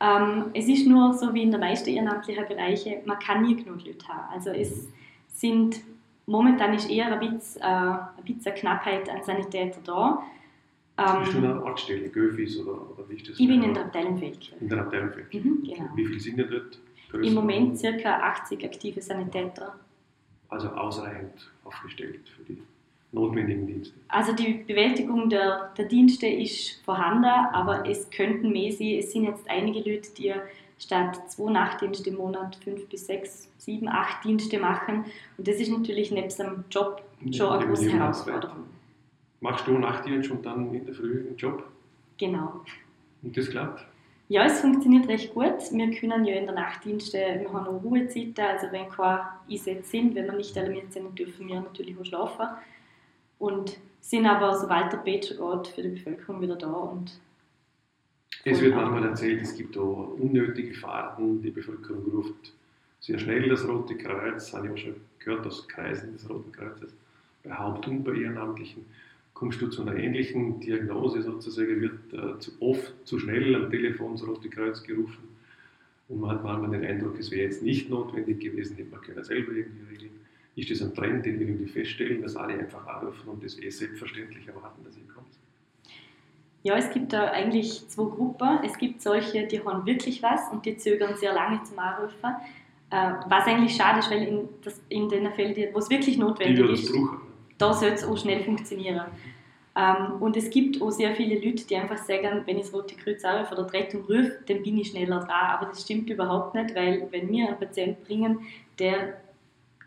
Ähm, 0.00 0.46
es 0.54 0.66
ist 0.66 0.86
nur 0.88 1.12
so 1.14 1.32
wie 1.32 1.42
in 1.44 1.52
den 1.52 1.60
meisten 1.60 1.88
ehrenamtlichen 1.90 2.46
Bereichen, 2.48 2.94
man 3.06 3.18
kann 3.20 3.42
nie 3.42 3.54
genug 3.54 3.86
Leute 3.86 4.08
haben. 4.08 4.32
Also 4.34 4.50
es 4.50 4.88
sind, 5.28 5.80
momentan 6.26 6.74
ist 6.74 6.90
eher 6.90 7.12
ein 7.12 7.20
bisschen, 7.20 7.62
äh, 7.62 7.64
ein 7.64 8.08
bisschen 8.24 8.54
Knappheit 8.56 9.08
an 9.08 9.22
Sanitätern 9.22 9.84
da. 9.84 10.22
Bist 11.20 11.32
du 11.34 11.38
in 11.38 11.44
Ähm, 11.44 11.50
einer 11.52 11.62
Ortsstelle, 11.64 12.08
Göfis 12.08 12.58
oder, 12.58 12.72
oder 12.90 13.08
wie 13.08 13.14
ist 13.14 13.28
das? 13.28 13.38
ich 13.38 13.46
bin 13.46 13.62
in 13.62 13.72
der 13.72 13.84
Abteilung 13.84 14.18
Feldkirch. 14.18 14.60
in 14.60 14.68
der 14.68 14.80
Abteilung 14.80 15.12
Feldkirch. 15.12 15.44
Mhm, 15.44 15.62
genau. 15.62 15.88
Wie 15.94 16.04
viele 16.04 16.20
sind 16.20 16.38
denn 16.38 16.50
dort? 16.50 16.78
Im 17.14 17.34
Moment 17.34 17.80
ca. 17.80 18.20
80 18.20 18.64
aktive 18.64 19.00
Sanitäter. 19.00 19.74
Also 20.48 20.68
ausreichend 20.68 21.50
aufgestellt 21.64 22.28
für 22.36 22.44
die 22.44 22.62
notwendigen 23.12 23.66
Dienste. 23.66 23.94
Also 24.08 24.32
die 24.34 24.64
Bewältigung 24.66 25.28
der, 25.28 25.72
der 25.76 25.86
Dienste 25.86 26.26
ist 26.26 26.82
vorhanden, 26.84 27.24
aber 27.24 27.86
es 27.86 28.10
könnten 28.10 28.52
mehr 28.52 28.72
sein. 28.72 28.98
Es 28.98 29.12
sind 29.12 29.24
jetzt 29.24 29.48
einige 29.48 29.78
Leute, 29.78 30.10
die 30.16 30.32
statt 30.78 31.30
zwei 31.30 31.52
Nachtdienste 31.52 32.10
im 32.10 32.16
Monat 32.16 32.56
fünf 32.56 32.88
bis 32.88 33.06
sechs, 33.06 33.48
sieben, 33.58 33.88
acht 33.88 34.24
Dienste 34.24 34.58
machen. 34.58 35.04
Und 35.38 35.46
das 35.46 35.56
ist 35.56 35.70
natürlich 35.70 36.10
nebst 36.10 36.38
dem 36.38 36.64
Job 36.70 37.02
schon 37.30 37.48
eine 37.48 37.58
Neben 37.60 37.74
große 37.74 37.90
Herausforderung. 37.90 38.64
Machst 39.40 39.66
du 39.66 39.78
Nachtdienst 39.78 40.30
und 40.30 40.44
dann 40.44 40.72
in 40.74 40.84
der 40.84 40.94
Früh 40.94 41.20
einen 41.20 41.36
Job? 41.36 41.64
Genau. 42.18 42.62
Und 43.22 43.36
das 43.36 43.50
klappt? 43.50 43.84
Ja, 44.28 44.44
es 44.44 44.60
funktioniert 44.60 45.08
recht 45.08 45.34
gut. 45.34 45.58
Wir 45.72 45.90
können 45.90 46.24
ja 46.24 46.36
in 46.36 46.46
der 46.46 46.54
Nachtdienste, 46.54 47.18
wir 47.38 47.52
haben 47.52 47.66
auch 47.66 47.82
Ruhezeiten, 47.82 48.44
also 48.44 48.66
wenn 48.70 48.88
keine 48.88 49.28
Einsätze 49.50 49.90
sind, 49.90 50.14
wenn 50.14 50.26
wir 50.26 50.34
nicht 50.34 50.56
alarmiert 50.56 50.92
sind, 50.92 51.18
dürfen 51.18 51.48
wir 51.48 51.60
natürlich 51.60 51.98
auch 51.98 52.04
schlafen. 52.04 52.46
Und 53.38 53.78
sind 54.00 54.26
aber, 54.26 54.58
sobald 54.58 54.92
der 54.92 54.98
Bett 54.98 55.28
geht, 55.28 55.68
für 55.68 55.82
die 55.82 55.88
Bevölkerung 55.88 56.40
wieder 56.40 56.56
da 56.56 56.72
und 56.72 57.20
Es 58.44 58.60
wird 58.60 58.74
manchmal 58.74 59.04
erzählt, 59.04 59.42
es 59.42 59.56
gibt 59.56 59.76
auch 59.76 60.16
unnötige 60.18 60.74
Fahrten, 60.74 61.42
die 61.42 61.50
Bevölkerung 61.50 62.04
ruft 62.10 62.52
sehr 63.02 63.18
schnell 63.18 63.48
das 63.48 63.66
Rote 63.66 63.96
Kreuz, 63.96 64.52
habe 64.54 64.68
ich 64.68 64.72
auch 64.72 64.78
schon 64.78 64.94
gehört 65.18 65.46
aus 65.46 65.66
Kreisen 65.68 66.12
des 66.12 66.28
Roten 66.28 66.52
Kreuzes, 66.52 66.94
und 67.44 68.04
bei 68.04 68.12
Ehrenamtlichen. 68.12 68.86
Kommst 69.42 69.60
du 69.60 69.66
zu 69.66 69.82
einer 69.82 69.96
ähnlichen 69.96 70.60
Diagnose 70.60 71.20
sozusagen, 71.20 71.80
wird 71.80 72.12
äh, 72.12 72.38
zu 72.38 72.52
oft 72.60 72.92
zu 73.04 73.18
schnell 73.18 73.56
am 73.56 73.68
Telefon 73.72 74.12
das 74.12 74.24
Rote 74.24 74.48
Kreuz 74.48 74.84
gerufen 74.84 75.24
und 76.08 76.20
man 76.20 76.30
hat 76.30 76.44
manchmal 76.44 76.70
den 76.78 76.84
Eindruck, 76.88 77.18
es 77.18 77.28
wäre 77.32 77.42
jetzt 77.46 77.60
nicht 77.60 77.90
notwendig 77.90 78.38
gewesen, 78.38 78.76
hätte 78.76 78.92
man 78.92 79.00
können 79.00 79.24
selber 79.24 79.50
irgendwie 79.50 79.84
regeln. 79.92 80.12
Ist 80.54 80.70
das 80.70 80.80
ein 80.82 80.94
Trend, 80.94 81.26
den 81.26 81.40
wir 81.40 81.48
irgendwie 81.48 81.66
feststellen, 81.66 82.22
dass 82.22 82.36
alle 82.36 82.54
einfach 82.56 82.86
anrufen 82.86 83.30
und 83.30 83.42
das 83.42 83.58
eh 83.58 83.68
selbstverständlich 83.68 84.46
erwarten, 84.46 84.84
dass 84.84 84.96
ihr 84.96 85.12
kommt? 85.12 85.26
Ja, 86.62 86.76
es 86.76 86.88
gibt 86.92 87.12
da 87.12 87.32
eigentlich 87.32 87.88
zwei 87.88 88.04
Gruppen. 88.04 88.60
Es 88.64 88.78
gibt 88.78 89.02
solche, 89.02 89.44
die 89.48 89.58
haben 89.64 89.84
wirklich 89.84 90.22
was 90.22 90.52
und 90.52 90.64
die 90.64 90.76
zögern 90.76 91.16
sehr 91.16 91.34
lange 91.34 91.60
zum 91.64 91.80
Anrufen. 91.80 92.30
Äh, 92.90 93.14
was 93.28 93.44
eigentlich 93.46 93.74
schade 93.74 93.98
ist, 93.98 94.08
weil 94.08 94.22
in, 94.22 94.48
das, 94.62 94.80
in 94.88 95.08
den 95.08 95.32
Fällen, 95.32 95.52
die- 95.52 95.66
wo 95.72 95.80
es 95.80 95.90
wirklich 95.90 96.14
Die 96.14 96.20
notwendig 96.20 96.70
ist, 96.70 96.94
da 97.58 97.72
soll 97.72 97.88
es 97.88 98.04
auch 98.04 98.16
schnell 98.16 98.44
funktionieren. 98.44 99.00
Ähm, 99.74 100.20
und 100.20 100.36
es 100.36 100.50
gibt 100.50 100.82
auch 100.82 100.90
sehr 100.90 101.14
viele 101.14 101.34
Leute, 101.36 101.66
die 101.66 101.76
einfach 101.76 101.98
sagen, 101.98 102.42
wenn 102.44 102.58
ich 102.58 102.64
das 102.64 102.74
Rote 102.74 102.94
Kreuz 102.94 103.24
anrufe 103.24 103.54
oder 103.54 103.64
die 103.64 103.76
Rettung 103.76 104.02
rufe, 104.02 104.38
dann 104.46 104.62
bin 104.62 104.78
ich 104.78 104.88
schneller 104.88 105.20
dran. 105.20 105.50
Aber 105.50 105.66
das 105.66 105.82
stimmt 105.82 106.10
überhaupt 106.10 106.54
nicht, 106.54 106.74
weil 106.74 107.08
wenn 107.10 107.30
wir 107.30 107.48
einen 107.48 107.58
Patienten 107.58 108.04
bringen, 108.04 108.40
der 108.78 109.14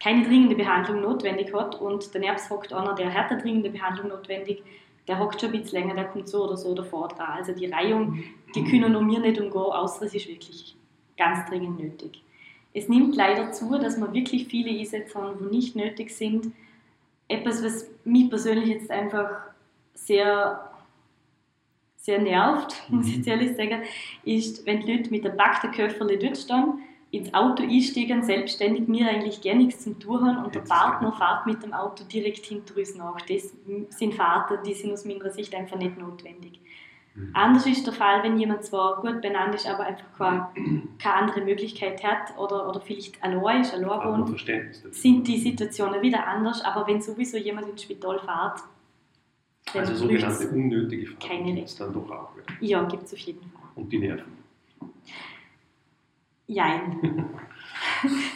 keine 0.02 0.26
dringende 0.26 0.56
Behandlung 0.56 1.02
notwendig 1.02 1.54
hat 1.54 1.80
und 1.80 2.14
daneben 2.14 2.38
hockt 2.50 2.74
einer, 2.74 2.96
der 2.96 3.14
hat 3.14 3.32
eine 3.32 3.42
dringende 3.42 3.70
Behandlung 3.70 4.10
notwendig, 4.10 4.64
der 5.08 5.20
hockt 5.20 5.40
schon 5.40 5.52
ein 5.52 5.62
bisschen 5.62 5.80
länger, 5.80 5.96
der 5.96 6.06
kommt 6.06 6.28
so 6.28 6.44
oder 6.44 6.58
so 6.58 6.74
davor 6.74 7.08
dran. 7.08 7.38
Also 7.38 7.54
die 7.54 7.68
Reihung, 7.68 8.24
die 8.56 8.64
können 8.64 8.92
noch 8.92 9.02
mir 9.02 9.20
nicht 9.20 9.40
umgehen, 9.40 9.62
außer 9.62 10.06
es 10.06 10.16
ist 10.16 10.28
wirklich 10.28 10.76
ganz 11.18 11.48
dringend 11.48 11.80
nötig. 11.80 12.22
Es 12.74 12.90
nimmt 12.90 13.16
leider 13.16 13.52
zu, 13.52 13.78
dass 13.78 13.98
wir 13.98 14.12
wirklich 14.14 14.48
viele 14.48 14.78
Einsätze 14.78 15.18
haben, 15.18 15.38
die 15.40 15.56
nicht 15.56 15.76
nötig 15.76 16.10
sind. 16.10 16.52
Etwas, 17.28 17.64
was 17.64 17.90
mich 18.04 18.30
persönlich 18.30 18.68
jetzt 18.68 18.92
einfach 18.92 19.55
sehr, 19.96 20.70
sehr 21.98 22.22
nervt, 22.22 22.84
muss 22.90 23.08
ich 23.08 23.18
jetzt 23.18 23.28
ehrlich 23.28 23.56
sagen, 23.56 23.82
ist, 24.24 24.66
wenn 24.66 24.82
die 24.82 24.94
Leute 24.94 25.10
mit 25.10 25.26
einem 25.26 25.38
packten 25.38 25.72
Köfferli 25.72 26.20
dort 26.20 26.38
stehen, 26.38 26.80
ins 27.12 27.34
Auto 27.34 27.64
einsteigen, 27.64 28.24
selbstständig 28.24 28.88
mir 28.88 29.10
eigentlich 29.10 29.42
gar 29.42 29.56
nichts 29.56 29.84
zum 29.84 30.00
tun 30.00 30.26
haben 30.26 30.46
und 30.46 30.54
der 30.54 30.62
Partner 30.62 31.12
fährt 31.14 31.46
mit 31.46 31.64
dem 31.64 31.74
Auto 31.74 32.04
direkt 32.04 32.46
hinter 32.46 32.78
uns 32.78 32.96
nach. 32.96 33.22
Das 33.22 33.54
sind 33.90 34.14
Fahrten, 34.14 34.58
die 34.66 34.74
sind 34.74 34.92
aus 34.92 35.06
meiner 35.06 35.30
Sicht 35.30 35.56
einfach 35.56 35.78
nicht 35.78 35.98
notwendig. 35.98 36.60
Mhm. 37.16 37.30
Anders 37.34 37.66
ist 37.66 37.86
der 37.86 37.94
Fall, 37.94 38.22
wenn 38.24 38.38
jemand 38.38 38.66
zwar 38.66 39.02
gut 39.02 39.22
benannt 39.22 39.56
ist, 39.56 39.68
aber 39.68 39.86
einfach 39.86 40.12
keine, 40.18 40.48
keine 41.00 41.16
andere 41.16 41.42
Möglichkeit 41.42 42.04
hat 42.04 42.38
oder, 42.38 42.68
oder 42.68 42.82
vielleicht 42.82 43.24
allein 43.24 43.62
ist, 43.62 43.74
allein 43.74 44.28
wohnt, 44.28 44.40
sind 44.92 45.28
die 45.28 45.38
Situationen 45.38 46.02
wieder 46.02 46.28
anders. 46.28 46.62
Aber 46.64 46.86
wenn 46.88 47.02
sowieso 47.02 47.38
jemand 47.38 47.70
ins 47.70 47.84
Spital 47.84 48.20
fährt, 48.20 48.60
Also 49.76 49.96
sogenannte 49.96 50.50
unnötige 50.50 51.08
Fahrten 51.08 51.46
gibt 51.46 51.68
es 51.68 51.76
dann 51.76 51.94
doch 51.94 52.10
auch 52.10 52.36
wieder. 52.36 52.46
Ja, 52.62 52.84
gibt 52.84 53.04
es 53.04 53.14
auf 53.14 53.20
jeden 53.20 53.42
Fall. 53.42 53.62
Und 53.76 53.92
die 53.92 54.00
Nerven? 54.00 54.32
Jein. 56.48 57.00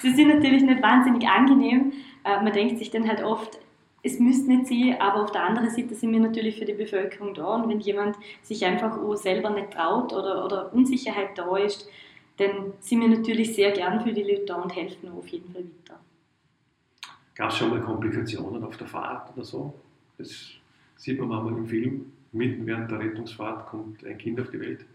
Sie 0.02 0.12
sind 0.14 0.30
natürlich 0.30 0.64
nicht 0.64 0.82
wahnsinnig 0.82 1.28
angenehm. 1.28 1.94
Äh, 2.24 2.44
man 2.44 2.54
denkt 2.54 2.80
sich 2.80 2.90
dann 2.92 3.08
halt 3.08 3.24
oft, 3.24 3.60
es 4.02 4.20
müsste 4.20 4.50
nicht 4.50 4.68
sein, 4.68 4.98
aber 5.00 5.24
auf 5.24 5.32
der 5.32 5.44
anderen 5.44 5.70
Seite 5.70 5.94
sind 5.94 6.12
wir 6.12 6.20
natürlich 6.20 6.58
für 6.58 6.66
die 6.66 6.74
Bevölkerung 6.74 7.34
da. 7.34 7.56
Und 7.56 7.70
wenn 7.70 7.80
jemand 7.80 8.16
sich 8.42 8.66
einfach 8.66 8.98
auch 8.98 9.16
selber 9.16 9.50
nicht 9.50 9.72
traut 9.72 10.14
oder, 10.14 10.46
oder 10.46 10.74
Unsicherheit 10.74 11.38
da 11.38 11.58
ist, 11.58 11.88
dann 12.38 12.74
sind 12.80 13.02
wir 13.02 13.10
natürlich 13.10 13.54
sehr 13.56 13.72
gern 13.72 14.02
für 14.02 14.14
die 14.14 14.24
Leute 14.24 14.46
da 14.46 14.56
und 14.56 14.74
helfen 14.74 15.10
auf 15.12 15.28
jeden 15.28 15.52
Fall 15.52 15.64
weiter. 15.64 16.00
Gab 17.36 17.50
es 17.50 17.58
schon 17.58 17.70
mal 17.70 17.82
Komplikationen 17.82 18.64
auf 18.64 18.78
der 18.78 18.88
Fahrt 18.88 19.36
oder 19.36 19.44
so? 19.44 19.74
Das 20.18 20.59
sieht 21.00 21.20
man 21.20 21.30
manchmal 21.30 21.58
im 21.58 21.66
Film. 21.66 22.12
Mitten 22.32 22.68
während 22.68 22.92
der 22.92 23.00
Rettungsfahrt 23.00 23.66
kommt 23.68 24.06
ein 24.06 24.18
Kind 24.20 24.40
auf 24.40 24.52
die 24.52 24.60
Welt. 24.60 24.86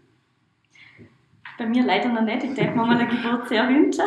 Bei 1.57 1.65
mir 1.65 1.83
leider 1.83 2.09
noch 2.09 2.21
nicht. 2.21 2.43
Ich 2.43 2.53
denke 2.53 2.77
mir 2.77 2.85
eine 2.85 3.07
Geburt 3.07 3.49
sehr 3.49 3.67
wünschen. 3.67 4.05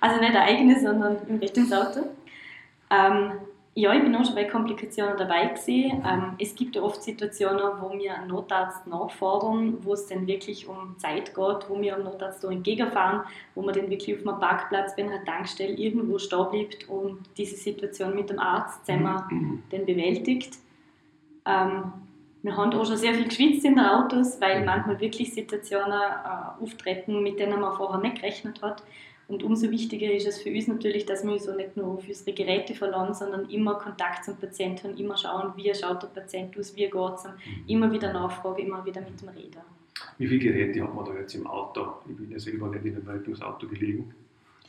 also 0.00 0.20
nicht 0.20 0.30
eine 0.30 0.42
eigene, 0.42 0.78
sondern 0.78 1.16
im 1.28 1.38
Rettungsauto. 1.38 2.00
Ähm, 2.90 3.32
ja, 3.74 3.92
ich 3.94 4.02
bin 4.02 4.14
auch 4.14 4.24
schon 4.24 4.34
bei 4.34 4.44
Komplikationen 4.44 5.16
dabei 5.18 5.46
gewesen. 5.46 6.02
Ähm, 6.06 6.32
es 6.38 6.54
gibt 6.54 6.76
ja 6.76 6.82
oft 6.82 7.02
Situationen, 7.02 7.62
wo 7.80 7.92
wir 7.92 8.14
einen 8.14 8.28
Notarzt 8.28 8.86
nachfordern, 8.86 9.78
wo 9.82 9.92
es 9.92 10.06
dann 10.06 10.26
wirklich 10.26 10.66
um 10.66 10.96
Zeit 10.98 11.34
geht, 11.34 11.68
wo 11.68 11.80
wir 11.80 11.96
am 11.96 12.04
Notarzt 12.04 12.42
da 12.42 12.50
entgegenfahren, 12.50 13.22
wo 13.54 13.62
man 13.62 13.74
dann 13.74 13.90
wirklich 13.90 14.16
auf 14.16 14.26
einem 14.26 14.40
Parkplatz 14.40 14.96
bei 14.96 15.04
einer 15.04 15.24
Tankstelle 15.24 15.74
irgendwo 15.74 16.18
stehen 16.18 16.46
bleibt 16.50 16.88
und 16.88 17.18
diese 17.36 17.56
Situation 17.56 18.14
mit 18.14 18.30
dem 18.30 18.38
Arzt 18.38 18.86
zusammen 18.86 19.62
dann 19.70 19.84
bewältigt. 19.84 20.58
Ähm, 21.46 21.92
wir 22.42 22.56
haben 22.56 22.72
auch 22.74 22.86
schon 22.86 22.96
sehr 22.96 23.14
viel 23.14 23.24
geschwitzt 23.24 23.64
in 23.64 23.74
den 23.74 23.84
Autos, 23.84 24.40
weil 24.40 24.64
manchmal 24.64 25.00
wirklich 25.00 25.34
Situationen 25.34 26.00
äh, 26.00 26.62
auftreten, 26.62 27.22
mit 27.22 27.38
denen 27.38 27.60
man 27.60 27.74
vorher 27.76 28.00
nicht 28.00 28.16
gerechnet 28.16 28.62
hat. 28.62 28.82
Und 29.28 29.42
umso 29.42 29.70
wichtiger 29.70 30.12
ist 30.12 30.28
es 30.28 30.40
für 30.40 30.50
uns 30.50 30.68
natürlich, 30.68 31.04
dass 31.04 31.24
wir 31.24 31.32
uns 31.32 31.44
so 31.44 31.54
nicht 31.54 31.76
nur 31.76 31.86
auf 31.86 32.06
unsere 32.06 32.32
Geräte 32.32 32.74
verlassen, 32.74 33.14
sondern 33.14 33.50
immer 33.50 33.74
Kontakt 33.74 34.24
zum 34.24 34.36
Patienten 34.36 34.90
haben, 34.90 34.96
immer 34.96 35.16
schauen, 35.16 35.52
wie 35.56 35.74
schaut 35.74 36.02
der 36.02 36.08
Patient 36.08 36.56
aus, 36.56 36.76
wie 36.76 36.88
geht 36.88 36.94
es 36.94 37.24
ihm, 37.24 37.64
immer 37.66 37.90
wieder 37.90 38.12
nachfragen, 38.12 38.64
immer 38.64 38.84
wieder 38.84 39.00
mit 39.00 39.20
dem 39.20 39.28
reden. 39.30 39.62
Wie 40.18 40.28
viele 40.28 40.52
Geräte 40.52 40.82
hat 40.82 40.94
man 40.94 41.04
da 41.04 41.14
jetzt 41.14 41.34
im 41.34 41.46
Auto? 41.46 41.94
Ich 42.08 42.16
bin 42.16 42.30
ja 42.30 42.38
selber 42.38 42.68
nicht 42.68 42.84
in 42.84 42.94
einem 42.94 43.08
Rettungsauto 43.08 43.66
gelegen 43.66 44.14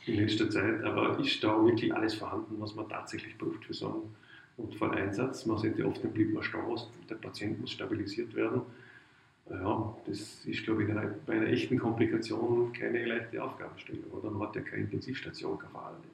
in 0.06 0.16
letzter 0.16 0.50
Zeit, 0.50 0.82
aber 0.84 1.18
ist 1.20 1.44
da 1.44 1.64
wirklich 1.64 1.94
alles 1.94 2.14
vorhanden, 2.14 2.56
was 2.58 2.74
man 2.74 2.88
tatsächlich 2.88 3.36
braucht 3.38 3.64
für 3.64 3.74
so 3.74 3.86
einen 3.86 4.16
Notfalleinsatz? 4.58 5.46
Man 5.46 5.58
sieht 5.58 5.78
ja 5.78 5.86
oft, 5.86 6.02
bleibt 6.02 6.32
man 6.32 6.42
stehen, 6.42 6.62
der 7.08 7.14
Patient 7.14 7.60
muss 7.60 7.70
stabilisiert 7.70 8.34
werden 8.34 8.62
ja, 9.50 9.94
das 10.06 10.44
ist, 10.44 10.64
glaube 10.64 10.84
ich, 10.84 10.88
bei 11.26 11.32
einer 11.32 11.46
echten 11.46 11.78
Komplikation 11.78 12.72
keine 12.72 13.04
leichte 13.06 13.42
Aufgabenstellung. 13.42 14.04
Oder 14.12 14.30
man 14.30 14.48
hat 14.48 14.56
ja 14.56 14.62
keine 14.62 14.82
Intensivstation, 14.82 15.58
keine 15.58 15.72
Fahrende. 15.72 16.08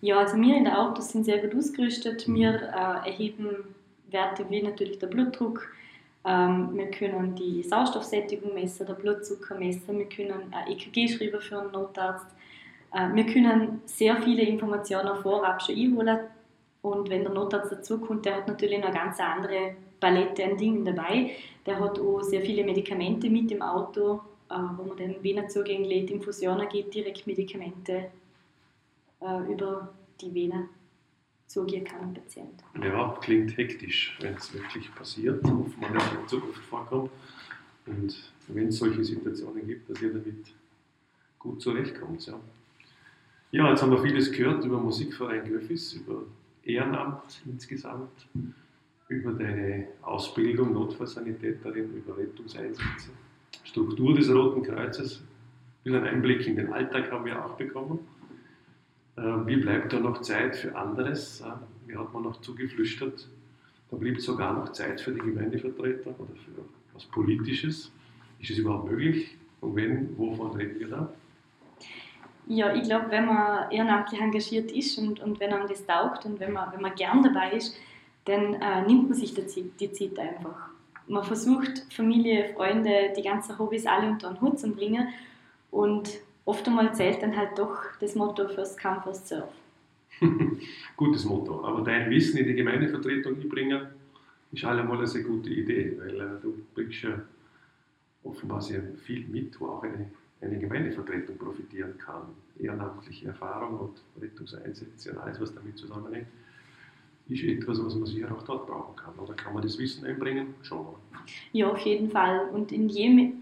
Ja, 0.00 0.18
also 0.18 0.36
wir 0.36 0.56
in 0.56 0.64
der 0.64 0.78
Autos 0.78 1.10
sind 1.10 1.24
sehr 1.24 1.38
gut 1.38 1.54
ausgerüstet. 1.56 2.26
Mhm. 2.26 2.34
Wir 2.34 2.54
äh, 2.54 3.10
erheben 3.10 3.74
Werte 4.10 4.44
wie 4.50 4.62
natürlich 4.62 4.98
der 4.98 5.06
Blutdruck. 5.06 5.72
Ähm, 6.24 6.70
wir 6.74 6.90
können 6.90 7.34
die 7.36 7.62
Sauerstoffsättigung 7.62 8.54
messen, 8.54 8.86
der 8.86 8.94
Blutzucker 8.94 9.56
messen. 9.58 9.98
Wir 9.98 10.08
können 10.08 10.52
ein 10.52 10.72
EKG 10.72 11.08
schreiben 11.08 11.40
für 11.40 11.60
einen 11.60 11.72
Notarzt. 11.72 12.26
Äh, 12.92 13.14
wir 13.14 13.26
können 13.26 13.82
sehr 13.84 14.20
viele 14.20 14.42
Informationen 14.42 15.16
vorab 15.22 15.62
schon 15.62 15.76
einholen. 15.76 16.18
Und 16.82 17.08
wenn 17.08 17.22
der 17.22 17.32
Notarzt 17.32 17.72
dazukommt, 17.72 18.26
der 18.26 18.36
hat 18.36 18.48
natürlich 18.48 18.82
eine 18.82 18.92
ganz 18.92 19.18
andere 19.20 19.76
Palette 20.00 20.44
an 20.44 20.56
Dingen 20.56 20.84
dabei. 20.84 21.30
Der 21.64 21.78
hat 21.78 21.98
auch 21.98 22.22
sehr 22.22 22.42
viele 22.42 22.64
Medikamente 22.64 23.30
mit 23.30 23.52
im 23.52 23.62
Auto, 23.62 24.20
äh, 24.50 24.54
wo 24.76 24.84
man 24.84 24.96
den 24.96 25.22
Venenzugängen 25.22 25.84
lädt, 25.84 26.10
Infusionen 26.10 26.68
geht, 26.68 26.92
direkt 26.92 27.26
Medikamente 27.26 28.10
äh, 29.20 29.52
über 29.52 29.94
die 30.20 30.34
Vene 30.34 30.68
zugehen 31.46 31.84
kann 31.84 32.00
dem 32.00 32.14
Patient. 32.14 32.64
Ja, 32.82 33.16
klingt 33.20 33.56
hektisch, 33.56 34.18
wenn 34.20 34.34
es 34.34 34.52
wirklich 34.52 34.92
passiert, 34.94 35.42
man 35.44 35.92
nicht 35.92 36.12
in 36.20 36.28
Zukunft 36.28 36.64
vorkommt. 36.64 37.10
Und 37.86 38.32
wenn 38.48 38.68
es 38.68 38.78
solche 38.78 39.04
Situationen 39.04 39.66
gibt, 39.66 39.88
dass 39.88 40.00
ihr 40.00 40.12
damit 40.12 40.52
gut 41.38 41.60
zurechtkommt. 41.60 42.24
Ja. 42.26 42.40
ja, 43.50 43.70
jetzt 43.70 43.82
haben 43.82 43.90
wir 43.90 44.02
vieles 44.02 44.32
gehört 44.32 44.64
über 44.64 44.78
Musikverein 44.78 45.44
Göffis, 45.48 45.92
über 45.94 46.22
Ehrenamt 46.64 47.42
insgesamt 47.46 48.28
über 49.08 49.32
deine 49.32 49.88
Ausbildung, 50.02 50.72
Notfallsanitäterin, 50.72 51.94
über 51.94 52.16
Rettungseinsätze, 52.16 53.10
Struktur 53.64 54.14
des 54.14 54.30
Roten 54.30 54.62
Kreuzes. 54.62 55.22
Einen 55.84 56.04
Einblick 56.04 56.46
in 56.46 56.56
den 56.56 56.72
Alltag 56.72 57.10
haben 57.10 57.24
wir 57.24 57.44
auch 57.44 57.56
bekommen. 57.56 57.98
Ähm, 59.16 59.46
wie 59.46 59.56
bleibt 59.56 59.92
da 59.92 59.98
noch 59.98 60.22
Zeit 60.22 60.56
für 60.56 60.74
anderes? 60.74 61.44
Mir 61.86 61.98
hat 61.98 62.14
man 62.14 62.22
noch 62.22 62.40
zugeflüstert, 62.40 63.28
da 63.90 63.96
blieb 63.96 64.20
sogar 64.20 64.54
noch 64.54 64.72
Zeit 64.72 65.00
für 65.00 65.12
die 65.12 65.20
Gemeindevertreter 65.20 66.18
oder 66.18 66.34
für 66.34 66.64
was 66.94 67.04
Politisches. 67.06 67.92
Ist 68.40 68.50
es 68.50 68.58
überhaupt 68.58 68.90
möglich? 68.90 69.36
Und 69.60 69.76
wenn, 69.76 70.16
wovon 70.16 70.56
reden 70.56 70.80
wir 70.80 70.88
da? 70.88 71.12
Ja, 72.46 72.74
ich 72.74 72.82
glaube, 72.82 73.06
wenn 73.10 73.26
man 73.26 73.70
ehrenamtlich 73.70 74.20
engagiert 74.20 74.72
ist 74.72 74.98
und, 74.98 75.20
und 75.20 75.38
wenn 75.40 75.52
einem 75.52 75.68
das 75.68 75.86
taugt 75.86 76.26
und 76.26 76.40
wenn 76.40 76.52
man, 76.52 76.72
wenn 76.72 76.82
man 76.82 76.94
gern 76.94 77.22
dabei 77.22 77.52
ist, 77.52 77.76
dann 78.24 78.54
äh, 78.54 78.82
nimmt 78.86 79.08
man 79.08 79.18
sich 79.18 79.34
die, 79.34 79.70
die 79.78 79.92
Zeit 79.92 80.18
einfach. 80.18 80.70
Man 81.06 81.24
versucht, 81.24 81.86
Familie, 81.92 82.52
Freunde, 82.54 83.12
die 83.16 83.22
ganzen 83.22 83.58
Hobbys 83.58 83.86
alle 83.86 84.08
unter 84.08 84.28
einen 84.28 84.40
Hut 84.40 84.58
zu 84.58 84.70
bringen 84.70 85.08
und 85.70 86.10
oft 86.44 86.66
einmal 86.66 86.94
zählt 86.94 87.22
dann 87.22 87.36
halt 87.36 87.58
doch 87.58 87.78
das 88.00 88.14
Motto 88.14 88.48
First 88.48 88.80
Come, 88.80 89.00
First 89.02 89.28
Serve. 89.28 89.48
Gutes 90.96 91.24
Motto. 91.24 91.64
Aber 91.64 91.82
dein 91.82 92.10
Wissen 92.10 92.38
in 92.38 92.46
die 92.46 92.54
Gemeindevertretung 92.54 93.40
einbringen, 93.40 93.86
ist 94.52 94.64
allemal 94.64 94.98
eine 94.98 95.06
sehr 95.06 95.22
gute 95.22 95.50
Idee, 95.50 95.96
weil 95.98 96.20
äh, 96.20 96.40
du 96.40 96.54
bringst 96.74 97.02
ja 97.02 97.20
offenbar 98.22 98.60
sehr 98.60 98.82
viel 99.04 99.26
mit, 99.26 99.58
wo 99.60 99.66
auch 99.66 99.82
eine, 99.82 100.10
eine 100.42 100.58
Gemeindevertretung 100.58 101.38
profitieren 101.38 101.96
kann. 101.98 102.22
Ehrenamtliche 102.58 103.28
Erfahrung 103.28 103.78
und 103.78 104.22
Rettungseinsätze 104.22 105.12
und 105.12 105.18
alles, 105.18 105.40
was 105.40 105.54
damit 105.54 105.78
zusammenhängt 105.78 106.26
ist 107.28 107.44
etwas, 107.44 107.84
was 107.84 107.94
man 107.94 108.06
sicher 108.06 108.32
auch 108.32 108.42
dort 108.42 108.66
brauchen 108.66 108.96
kann. 108.96 109.14
Oder 109.18 109.34
kann 109.34 109.54
man 109.54 109.62
das 109.62 109.78
Wissen 109.78 110.04
einbringen? 110.06 110.54
Schon. 110.62 110.86
Ja, 111.52 111.70
auf 111.70 111.78
jeden 111.78 112.10
Fall. 112.10 112.48
Und 112.52 112.72
in 112.72 112.88
je, 112.88 113.32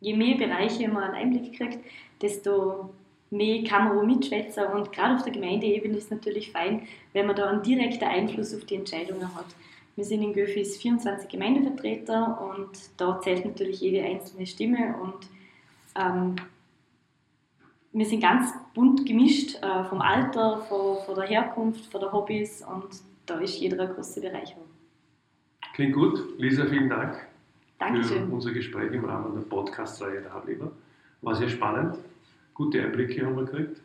je 0.00 0.16
mehr 0.16 0.36
Bereiche 0.36 0.88
man 0.88 1.04
einen 1.04 1.14
Einblick 1.14 1.56
kriegt, 1.56 1.78
desto 2.20 2.90
mehr 3.30 3.64
kann 3.64 3.88
man 3.88 3.98
auch 3.98 4.06
mitschwätzen. 4.06 4.64
Und 4.66 4.92
gerade 4.92 5.16
auf 5.16 5.22
der 5.22 5.32
Gemeindeebene 5.32 5.96
ist 5.96 6.04
es 6.04 6.10
natürlich 6.10 6.50
fein, 6.50 6.86
wenn 7.12 7.26
man 7.26 7.36
da 7.36 7.50
einen 7.50 7.62
direkten 7.62 8.04
Einfluss 8.04 8.54
auf 8.54 8.64
die 8.64 8.76
Entscheidungen 8.76 9.34
hat. 9.34 9.46
Wir 9.96 10.04
sind 10.04 10.22
in 10.22 10.32
Göfis 10.32 10.78
24 10.78 11.28
Gemeindevertreter 11.28 12.40
und 12.40 12.70
da 12.96 13.20
zählt 13.20 13.44
natürlich 13.44 13.80
jede 13.80 14.02
einzelne 14.02 14.46
Stimme 14.46 14.94
und 15.02 15.28
ähm, 16.00 16.36
wir 17.92 18.06
sind 18.06 18.20
ganz 18.20 18.52
bunt 18.74 19.04
gemischt, 19.04 19.56
äh, 19.62 19.84
vom 19.84 20.00
Alter, 20.00 20.58
von, 20.68 20.98
von, 21.04 21.14
der 21.14 21.24
Herkunft, 21.24 21.90
von 21.90 22.00
der 22.00 22.12
Hobbys 22.12 22.62
und 22.62 22.88
da 23.26 23.38
ist 23.40 23.58
jeder 23.58 23.82
eine 23.82 23.92
große 23.92 24.20
Bereicherung. 24.20 24.64
Klingt 25.74 25.94
gut. 25.94 26.38
Lisa, 26.38 26.66
vielen 26.66 26.88
Dank 26.88 27.26
Dankeschön. 27.78 28.26
für 28.26 28.34
unser 28.34 28.52
Gespräch 28.52 28.92
im 28.92 29.04
Rahmen 29.04 29.34
der 29.34 29.42
Podcast-Reihe 29.42 30.20
der 30.22 30.32
Hablieber. 30.32 30.70
War 31.22 31.34
sehr 31.34 31.48
spannend. 31.48 31.98
Gute 32.54 32.82
Einblicke 32.82 33.24
haben 33.24 33.36
wir 33.36 33.44
gekriegt. 33.44 33.80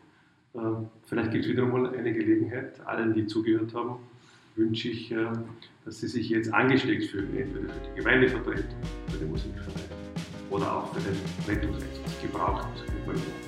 Ähm, 0.54 0.88
vielleicht 1.06 1.32
gibt 1.32 1.44
es 1.44 1.50
wieder 1.50 1.66
mal 1.66 1.94
eine 1.94 2.12
Gelegenheit. 2.12 2.80
Allen, 2.86 3.12
die 3.14 3.26
zugehört 3.26 3.74
haben, 3.74 3.96
wünsche 4.54 4.88
ich, 4.88 5.12
äh, 5.12 5.26
dass 5.84 5.98
sie 6.00 6.08
sich 6.08 6.28
jetzt 6.30 6.52
angesteckt 6.52 7.04
fühlen, 7.04 7.36
entweder 7.36 7.72
für 7.72 7.80
die 7.90 7.96
Gemeindevertretung, 7.96 8.76
für 9.08 9.18
den 9.18 9.30
Musikverein 9.30 9.84
oder 10.50 10.76
auch 10.76 10.94
für 10.94 11.00
den 11.00 11.16
Rettungsdienst. 11.46 12.05
product. 12.28 13.45